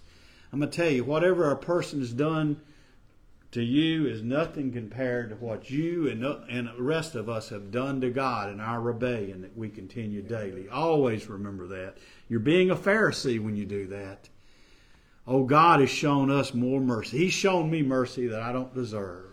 I'm 0.52 0.60
going 0.60 0.72
to 0.72 0.78
tell 0.78 0.92
you, 0.92 1.04
whatever 1.04 1.50
a 1.52 1.58
person 1.58 2.00
has 2.00 2.14
done 2.14 2.62
to 3.52 3.62
you 3.62 4.08
is 4.08 4.22
nothing 4.22 4.72
compared 4.72 5.30
to 5.30 5.36
what 5.36 5.70
you 5.70 6.10
and, 6.10 6.24
and 6.24 6.68
the 6.68 6.82
rest 6.82 7.16
of 7.16 7.30
us 7.30 7.50
have 7.50 7.72
done 7.72 8.02
to 8.02 8.10
God 8.10 8.50
in 8.52 8.60
our 8.60 8.82
rebellion 8.82 9.42
that 9.42 9.58
we 9.58 9.70
continue 9.70 10.22
daily. 10.22 10.68
Always 10.70 11.28
remember 11.28 11.68
that. 11.68 11.98
You're 12.28 12.40
being 12.40 12.72
a 12.72 12.76
Pharisee 12.76 13.40
when 13.40 13.56
you 13.56 13.66
do 13.66 13.88
that. 13.88 14.30
Oh, 15.26 15.44
God 15.44 15.80
has 15.80 15.90
shown 15.90 16.30
us 16.30 16.54
more 16.54 16.82
mercy. 16.82 17.18
He's 17.18 17.34
shown 17.34 17.70
me 17.70 17.82
mercy 17.82 18.28
that 18.28 18.42
I 18.42 18.52
don't 18.52 18.74
deserve. 18.74 19.33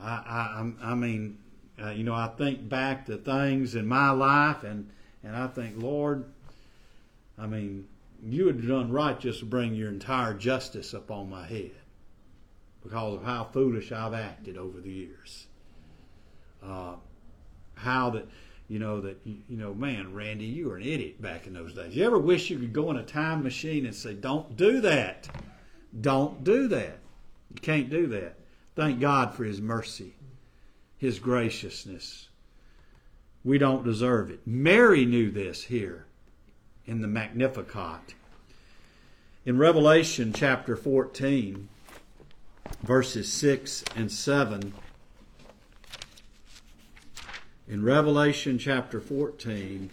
I, 0.00 0.72
I, 0.82 0.90
I 0.90 0.94
mean, 0.94 1.38
uh, 1.82 1.90
you 1.90 2.04
know, 2.04 2.14
I 2.14 2.28
think 2.28 2.68
back 2.68 3.06
to 3.06 3.16
things 3.16 3.74
in 3.74 3.86
my 3.86 4.10
life, 4.10 4.64
and 4.64 4.90
and 5.22 5.36
I 5.36 5.46
think, 5.48 5.74
Lord, 5.76 6.24
I 7.38 7.46
mean, 7.46 7.86
you 8.22 8.46
had 8.46 8.66
done 8.66 8.90
right 8.90 9.18
just 9.18 9.40
to 9.40 9.46
bring 9.46 9.74
your 9.74 9.88
entire 9.88 10.34
justice 10.34 10.94
upon 10.94 11.30
my 11.30 11.46
head 11.46 11.72
because 12.82 13.14
of 13.14 13.24
how 13.24 13.44
foolish 13.44 13.92
I've 13.92 14.14
acted 14.14 14.56
over 14.56 14.80
the 14.80 14.90
years. 14.90 15.46
Uh, 16.62 16.94
how 17.74 18.10
that, 18.10 18.26
you 18.68 18.78
know, 18.78 19.00
that, 19.00 19.18
you, 19.24 19.36
you 19.48 19.56
know, 19.56 19.74
man, 19.74 20.14
Randy, 20.14 20.44
you 20.44 20.68
were 20.68 20.76
an 20.76 20.82
idiot 20.82 21.20
back 21.20 21.46
in 21.46 21.54
those 21.54 21.74
days. 21.74 21.94
You 21.94 22.04
ever 22.04 22.18
wish 22.18 22.50
you 22.50 22.58
could 22.58 22.72
go 22.72 22.90
in 22.90 22.96
a 22.96 23.02
time 23.02 23.42
machine 23.42 23.86
and 23.86 23.94
say, 23.94 24.14
don't 24.14 24.56
do 24.56 24.80
that? 24.82 25.28
Don't 26.00 26.44
do 26.44 26.68
that. 26.68 26.98
You 27.54 27.60
can't 27.60 27.90
do 27.90 28.06
that. 28.08 28.36
Thank 28.80 28.98
God 28.98 29.34
for 29.34 29.44
His 29.44 29.60
mercy, 29.60 30.14
His 30.96 31.18
graciousness. 31.18 32.30
We 33.44 33.58
don't 33.58 33.84
deserve 33.84 34.30
it. 34.30 34.46
Mary 34.46 35.04
knew 35.04 35.30
this 35.30 35.64
here 35.64 36.06
in 36.86 37.02
the 37.02 37.06
Magnificat. 37.06 38.14
In 39.44 39.58
Revelation 39.58 40.32
chapter 40.32 40.76
14, 40.76 41.68
verses 42.82 43.30
6 43.30 43.84
and 43.96 44.10
7. 44.10 44.72
In 47.68 47.84
Revelation 47.84 48.58
chapter 48.58 48.98
14, 48.98 49.90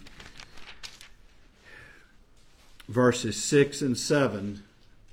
verses 2.88 3.44
6 3.44 3.82
and 3.82 3.98
7, 3.98 4.62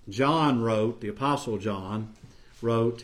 John 0.08 0.62
wrote, 0.62 1.02
the 1.02 1.10
Apostle 1.10 1.58
John 1.58 2.14
wrote, 2.62 3.04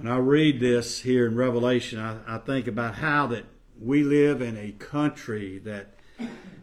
When 0.00 0.10
I 0.10 0.16
read 0.16 0.60
this 0.60 1.02
here 1.02 1.26
in 1.26 1.36
Revelation, 1.36 1.98
I, 1.98 2.20
I 2.26 2.38
think 2.38 2.66
about 2.66 2.94
how 2.94 3.26
that 3.26 3.44
we 3.78 4.02
live 4.02 4.40
in 4.40 4.56
a 4.56 4.72
country 4.72 5.58
that, 5.58 5.88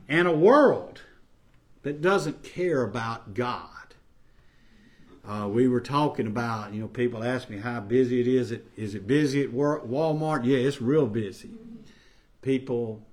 and 0.10 0.28
a 0.28 0.36
world 0.36 1.02
that 1.84 2.02
doesn't 2.02 2.42
care 2.42 2.82
about 2.82 3.36
God. 3.36 3.94
Uh, 5.24 5.48
we 5.48 5.68
were 5.68 5.82
talking 5.82 6.26
about, 6.26 6.74
you 6.74 6.82
know, 6.82 6.88
people 6.88 7.24
ask 7.24 7.48
me 7.48 7.60
how 7.60 7.80
busy 7.80 8.22
it 8.22 8.28
is. 8.28 8.56
Is 8.76 8.96
it 8.96 9.06
busy 9.06 9.44
at 9.44 9.54
work, 9.54 9.88
Walmart? 9.88 10.44
Yeah, 10.44 10.58
it's 10.58 10.82
real 10.82 11.06
busy. 11.06 11.52
People 12.42 13.04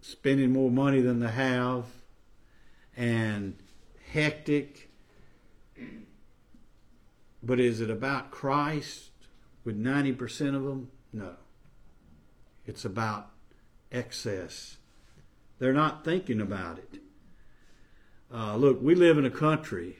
spending 0.00 0.54
more 0.54 0.70
money 0.70 1.02
than 1.02 1.20
they 1.20 1.28
have 1.28 1.84
and 2.96 3.58
hectic. 4.10 4.88
But 7.42 7.60
is 7.60 7.82
it 7.82 7.90
about 7.90 8.30
Christ 8.30 9.10
with 9.66 9.78
90% 9.78 10.54
of 10.54 10.64
them? 10.64 10.90
No. 11.12 11.34
It's 12.64 12.84
about 12.84 13.30
excess. 13.92 14.78
They're 15.58 15.74
not 15.74 16.04
thinking 16.04 16.40
about 16.40 16.78
it. 16.78 17.00
Uh, 18.32 18.56
look, 18.56 18.80
we 18.80 18.94
live 18.94 19.18
in 19.18 19.26
a 19.26 19.30
country 19.30 19.98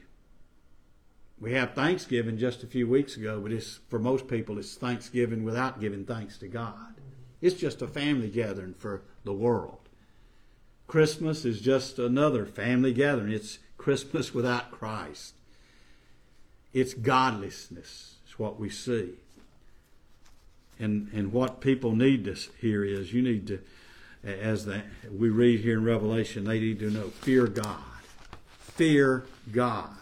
we 1.39 1.53
have 1.53 1.73
Thanksgiving 1.73 2.37
just 2.37 2.63
a 2.63 2.67
few 2.67 2.87
weeks 2.87 3.15
ago, 3.15 3.39
but 3.39 3.51
it's 3.51 3.79
for 3.89 3.99
most 3.99 4.27
people 4.27 4.57
it's 4.57 4.75
Thanksgiving 4.75 5.43
without 5.43 5.79
giving 5.79 6.03
thanks 6.03 6.37
to 6.39 6.47
God. 6.47 6.95
It's 7.41 7.55
just 7.55 7.81
a 7.81 7.87
family 7.87 8.29
gathering 8.29 8.73
for 8.73 9.03
the 9.23 9.33
world. 9.33 9.89
Christmas 10.87 11.45
is 11.45 11.61
just 11.61 11.99
another 11.99 12.45
family 12.45 12.91
gathering. 12.91 13.31
It's 13.31 13.59
Christmas 13.77 14.33
without 14.33 14.71
Christ. 14.71 15.35
It's 16.73 16.95
godlessness 16.95 18.15
is 18.27 18.39
what 18.39 18.59
we 18.59 18.69
see. 18.69 19.15
And 20.79 21.09
and 21.13 21.31
what 21.31 21.61
people 21.61 21.95
need 21.95 22.25
to 22.25 22.35
hear 22.59 22.83
is 22.83 23.13
you 23.13 23.21
need 23.21 23.47
to 23.47 23.59
as 24.23 24.65
the, 24.65 24.81
we 25.11 25.29
read 25.29 25.61
here 25.61 25.77
in 25.77 25.83
Revelation, 25.83 26.43
they 26.43 26.59
need 26.59 26.79
to 26.79 26.89
know 26.89 27.09
fear 27.09 27.47
God. 27.47 27.79
Fear 28.59 29.25
God. 29.51 29.95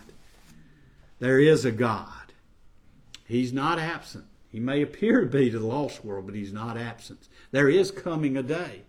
There 1.20 1.40
is 1.40 1.66
a 1.66 1.72
God. 1.72 2.10
He's 3.28 3.54
not 3.54 3.80
absent. 3.80 4.26
He 4.52 4.60
may 4.60 4.82
appear 4.82 5.22
to 5.22 5.28
be 5.28 5.50
to 5.50 5.60
the 5.60 5.68
lost 5.68 6.04
world, 6.04 6.26
but 6.26 6.36
he's 6.36 6.54
not 6.54 6.78
absent. 6.78 7.28
There 7.52 7.70
is 7.70 7.92
coming 7.92 8.38
a 8.38 8.44
day 8.44 8.82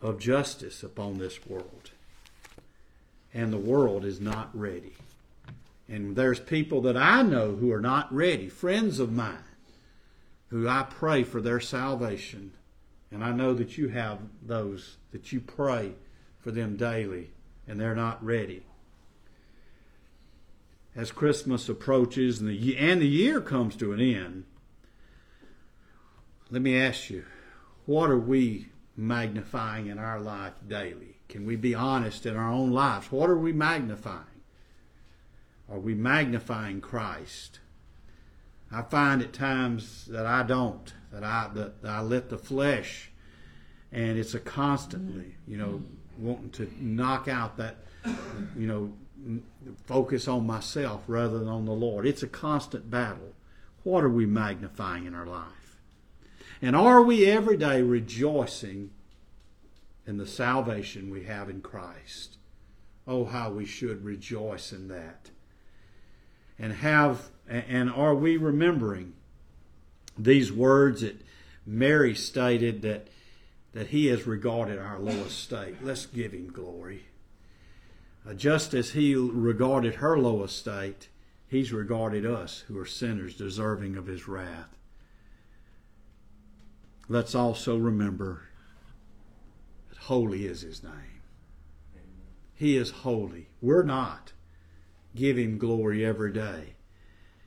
of 0.00 0.18
justice 0.18 0.82
upon 0.82 1.18
this 1.18 1.46
world. 1.46 1.90
And 3.32 3.52
the 3.52 3.58
world 3.58 4.04
is 4.04 4.20
not 4.20 4.50
ready. 4.58 4.94
And 5.88 6.16
there's 6.16 6.40
people 6.40 6.80
that 6.82 6.96
I 6.96 7.22
know 7.22 7.56
who 7.56 7.70
are 7.72 7.80
not 7.80 8.12
ready, 8.12 8.48
friends 8.48 8.98
of 8.98 9.12
mine, 9.12 9.38
who 10.50 10.68
I 10.68 10.84
pray 10.88 11.22
for 11.22 11.40
their 11.40 11.60
salvation. 11.60 12.52
And 13.10 13.24
I 13.24 13.32
know 13.32 13.54
that 13.54 13.78
you 13.78 13.88
have 13.88 14.20
those 14.42 14.98
that 15.10 15.32
you 15.32 15.40
pray 15.40 15.94
for 16.38 16.50
them 16.50 16.76
daily, 16.76 17.30
and 17.66 17.80
they're 17.80 17.94
not 17.94 18.24
ready 18.24 18.64
as 20.94 21.12
Christmas 21.12 21.68
approaches 21.68 22.40
and 22.40 22.48
the, 22.48 22.76
and 22.76 23.00
the 23.00 23.08
year 23.08 23.40
comes 23.40 23.76
to 23.76 23.92
an 23.92 24.00
end, 24.00 24.44
let 26.50 26.62
me 26.62 26.76
ask 26.76 27.10
you, 27.10 27.24
what 27.86 28.10
are 28.10 28.18
we 28.18 28.68
magnifying 28.96 29.86
in 29.86 29.98
our 29.98 30.20
life 30.20 30.54
daily? 30.66 31.16
Can 31.28 31.46
we 31.46 31.54
be 31.56 31.74
honest 31.74 32.26
in 32.26 32.36
our 32.36 32.50
own 32.50 32.72
lives? 32.72 33.12
What 33.12 33.30
are 33.30 33.38
we 33.38 33.52
magnifying? 33.52 34.24
Are 35.70 35.78
we 35.78 35.94
magnifying 35.94 36.80
Christ? 36.80 37.60
I 38.72 38.82
find 38.82 39.20
at 39.22 39.32
times 39.32 40.06
that 40.06 40.26
I 40.26 40.42
don't, 40.42 40.92
that 41.12 41.24
I 41.24 41.50
that, 41.54 41.74
I 41.84 42.00
let 42.02 42.30
the 42.30 42.38
flesh, 42.38 43.10
and 43.90 44.16
it's 44.16 44.34
a 44.34 44.40
constantly, 44.40 45.34
you 45.46 45.56
know, 45.56 45.82
wanting 46.18 46.50
to 46.50 46.70
knock 46.80 47.26
out 47.26 47.56
that, 47.56 47.78
you 48.56 48.66
know, 48.66 48.92
focus 49.86 50.28
on 50.28 50.46
myself 50.46 51.02
rather 51.06 51.38
than 51.38 51.48
on 51.48 51.64
the 51.64 51.72
Lord. 51.72 52.06
It's 52.06 52.22
a 52.22 52.28
constant 52.28 52.90
battle. 52.90 53.34
What 53.82 54.04
are 54.04 54.10
we 54.10 54.26
magnifying 54.26 55.06
in 55.06 55.14
our 55.14 55.26
life? 55.26 55.78
And 56.62 56.76
are 56.76 57.02
we 57.02 57.26
every 57.26 57.56
day 57.56 57.82
rejoicing 57.82 58.90
in 60.06 60.18
the 60.18 60.26
salvation 60.26 61.10
we 61.10 61.24
have 61.24 61.48
in 61.48 61.62
Christ? 61.62 62.36
Oh, 63.06 63.24
how 63.24 63.50
we 63.50 63.64
should 63.64 64.04
rejoice 64.04 64.72
in 64.72 64.88
that. 64.88 65.30
And 66.60 66.74
have 66.74 67.30
and 67.48 67.90
are 67.90 68.14
we 68.14 68.36
remembering 68.36 69.14
these 70.16 70.52
words 70.52 71.00
that 71.00 71.20
Mary 71.66 72.14
stated 72.14 72.82
that 72.82 73.08
that 73.72 73.88
he 73.88 74.06
has 74.06 74.26
regarded 74.26 74.78
our 74.78 74.98
lowest 74.98 75.38
state? 75.38 75.82
Let's 75.82 76.06
give 76.06 76.32
him 76.32 76.52
glory. 76.52 77.06
Uh, 78.28 78.34
just 78.34 78.74
as 78.74 78.90
he 78.90 79.14
regarded 79.14 79.96
her 79.96 80.18
low 80.18 80.44
estate, 80.44 81.08
he's 81.48 81.72
regarded 81.72 82.26
us 82.26 82.64
who 82.68 82.78
are 82.78 82.86
sinners 82.86 83.34
deserving 83.34 83.96
of 83.96 84.06
his 84.06 84.28
wrath. 84.28 84.76
Let's 87.08 87.34
also 87.34 87.76
remember 87.76 88.42
that 89.88 89.98
holy 89.98 90.44
is 90.44 90.60
his 90.60 90.82
name. 90.82 91.22
He 92.54 92.76
is 92.76 92.90
holy. 92.90 93.48
We're 93.62 93.82
not. 93.82 94.32
Give 95.14 95.36
him 95.36 95.58
glory 95.58 96.04
every 96.04 96.32
day. 96.32 96.74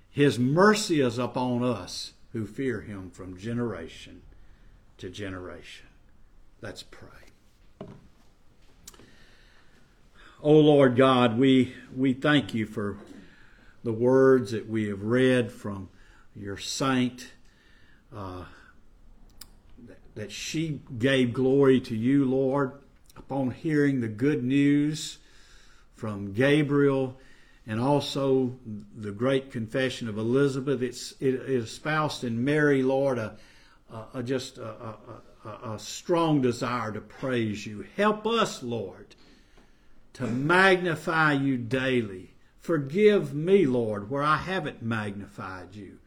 His 0.10 0.38
mercy 0.38 1.02
is 1.02 1.18
upon 1.18 1.64
us 1.64 2.14
who 2.34 2.46
fear 2.46 2.82
him 2.82 3.10
from 3.10 3.38
generation 3.38 4.22
to 4.98 5.10
generation. 5.10 5.88
Let's 6.62 6.84
pray. 6.84 7.88
Oh 10.42 10.60
Lord 10.60 10.96
God, 10.96 11.38
we, 11.38 11.74
we 11.96 12.14
thank 12.14 12.54
you 12.54 12.66
for 12.66 12.98
the 13.84 13.94
words 13.94 14.52
that 14.52 14.68
we 14.70 14.88
have 14.90 15.02
read 15.02 15.52
from 15.52 15.90
your 16.36 16.58
saint, 16.58 17.32
uh, 18.16 18.46
that 20.16 20.32
she 20.32 20.82
gave 20.98 21.34
glory 21.34 21.80
to 21.82 21.96
you, 21.96 22.26
Lord, 22.26 22.74
upon 23.16 23.52
hearing 23.52 24.02
the 24.02 24.08
good 24.08 24.44
news 24.44 25.18
from 25.96 26.34
Gabriel 26.34 27.18
and 27.66 27.80
also 27.80 28.58
the 28.96 29.12
great 29.12 29.52
confession 29.52 30.10
of 30.10 30.18
Elizabeth. 30.18 30.82
It's, 30.82 31.14
it, 31.20 31.36
it 31.36 31.50
espoused 31.50 32.24
in 32.24 32.44
Mary, 32.44 32.84
Lord, 32.84 33.18
a, 33.18 33.38
a, 34.14 34.22
just 34.22 34.58
a, 34.58 34.96
a, 35.46 35.74
a 35.74 35.80
strong 35.80 36.42
desire 36.42 36.92
to 36.92 37.02
praise 37.02 37.66
you. 37.66 37.86
Help 37.96 38.28
us, 38.28 38.64
Lord, 38.64 39.16
to 40.14 40.28
magnify 40.28 41.34
you 41.34 41.58
daily. 41.58 42.34
Forgive 42.60 43.34
me, 43.34 43.66
Lord, 43.66 44.10
where 44.10 44.24
I 44.24 44.38
haven't 44.38 44.82
magnified 44.82 45.76
you, 45.76 46.00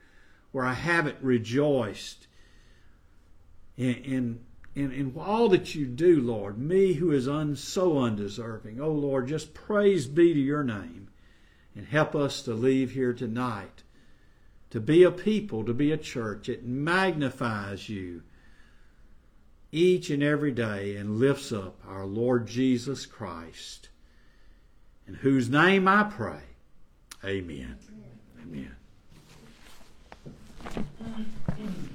where 0.53 0.64
I 0.64 0.75
haven't 0.75 1.19
rejoiced 1.23 2.27
in, 3.77 3.95
in, 3.95 4.40
in, 4.75 4.92
in 4.92 5.14
all 5.19 5.49
that 5.51 5.75
you 5.75 5.87
do, 5.87 6.21
Lord. 6.21 6.59
Me 6.59 6.95
who 6.95 7.12
is 7.12 7.29
un, 7.29 7.57
so 7.57 7.99
undeserving. 7.99 8.81
Oh, 8.81 8.92
Lord, 8.92 9.29
just 9.29 9.55
praise 9.55 10.07
be 10.07 10.35
to 10.35 10.40
your 10.40 10.64
name 10.64 11.06
and 11.77 11.87
help 11.87 12.15
us 12.17 12.41
to 12.43 12.55
leave 12.55 12.93
here 12.93 13.12
tonight, 13.12 13.83
to 14.71 14.81
be 14.81 15.03
a 15.03 15.11
people, 15.11 15.65
to 15.65 15.75
be 15.75 15.93
a 15.93 15.99
church. 15.99 16.49
It 16.49 16.65
magnifies 16.65 17.89
you 17.91 18.23
each 19.71 20.09
and 20.09 20.23
every 20.23 20.53
day 20.53 20.97
and 20.97 21.19
lifts 21.19 21.53
up 21.53 21.79
our 21.87 22.07
Lord 22.07 22.47
Jesus 22.47 23.05
Christ, 23.05 23.91
in 25.07 25.15
whose 25.15 25.51
name 25.51 25.87
I 25.87 26.05
pray. 26.05 26.41
Amen. 27.23 27.77
Amen. 28.43 28.75
Amen. 31.59 31.91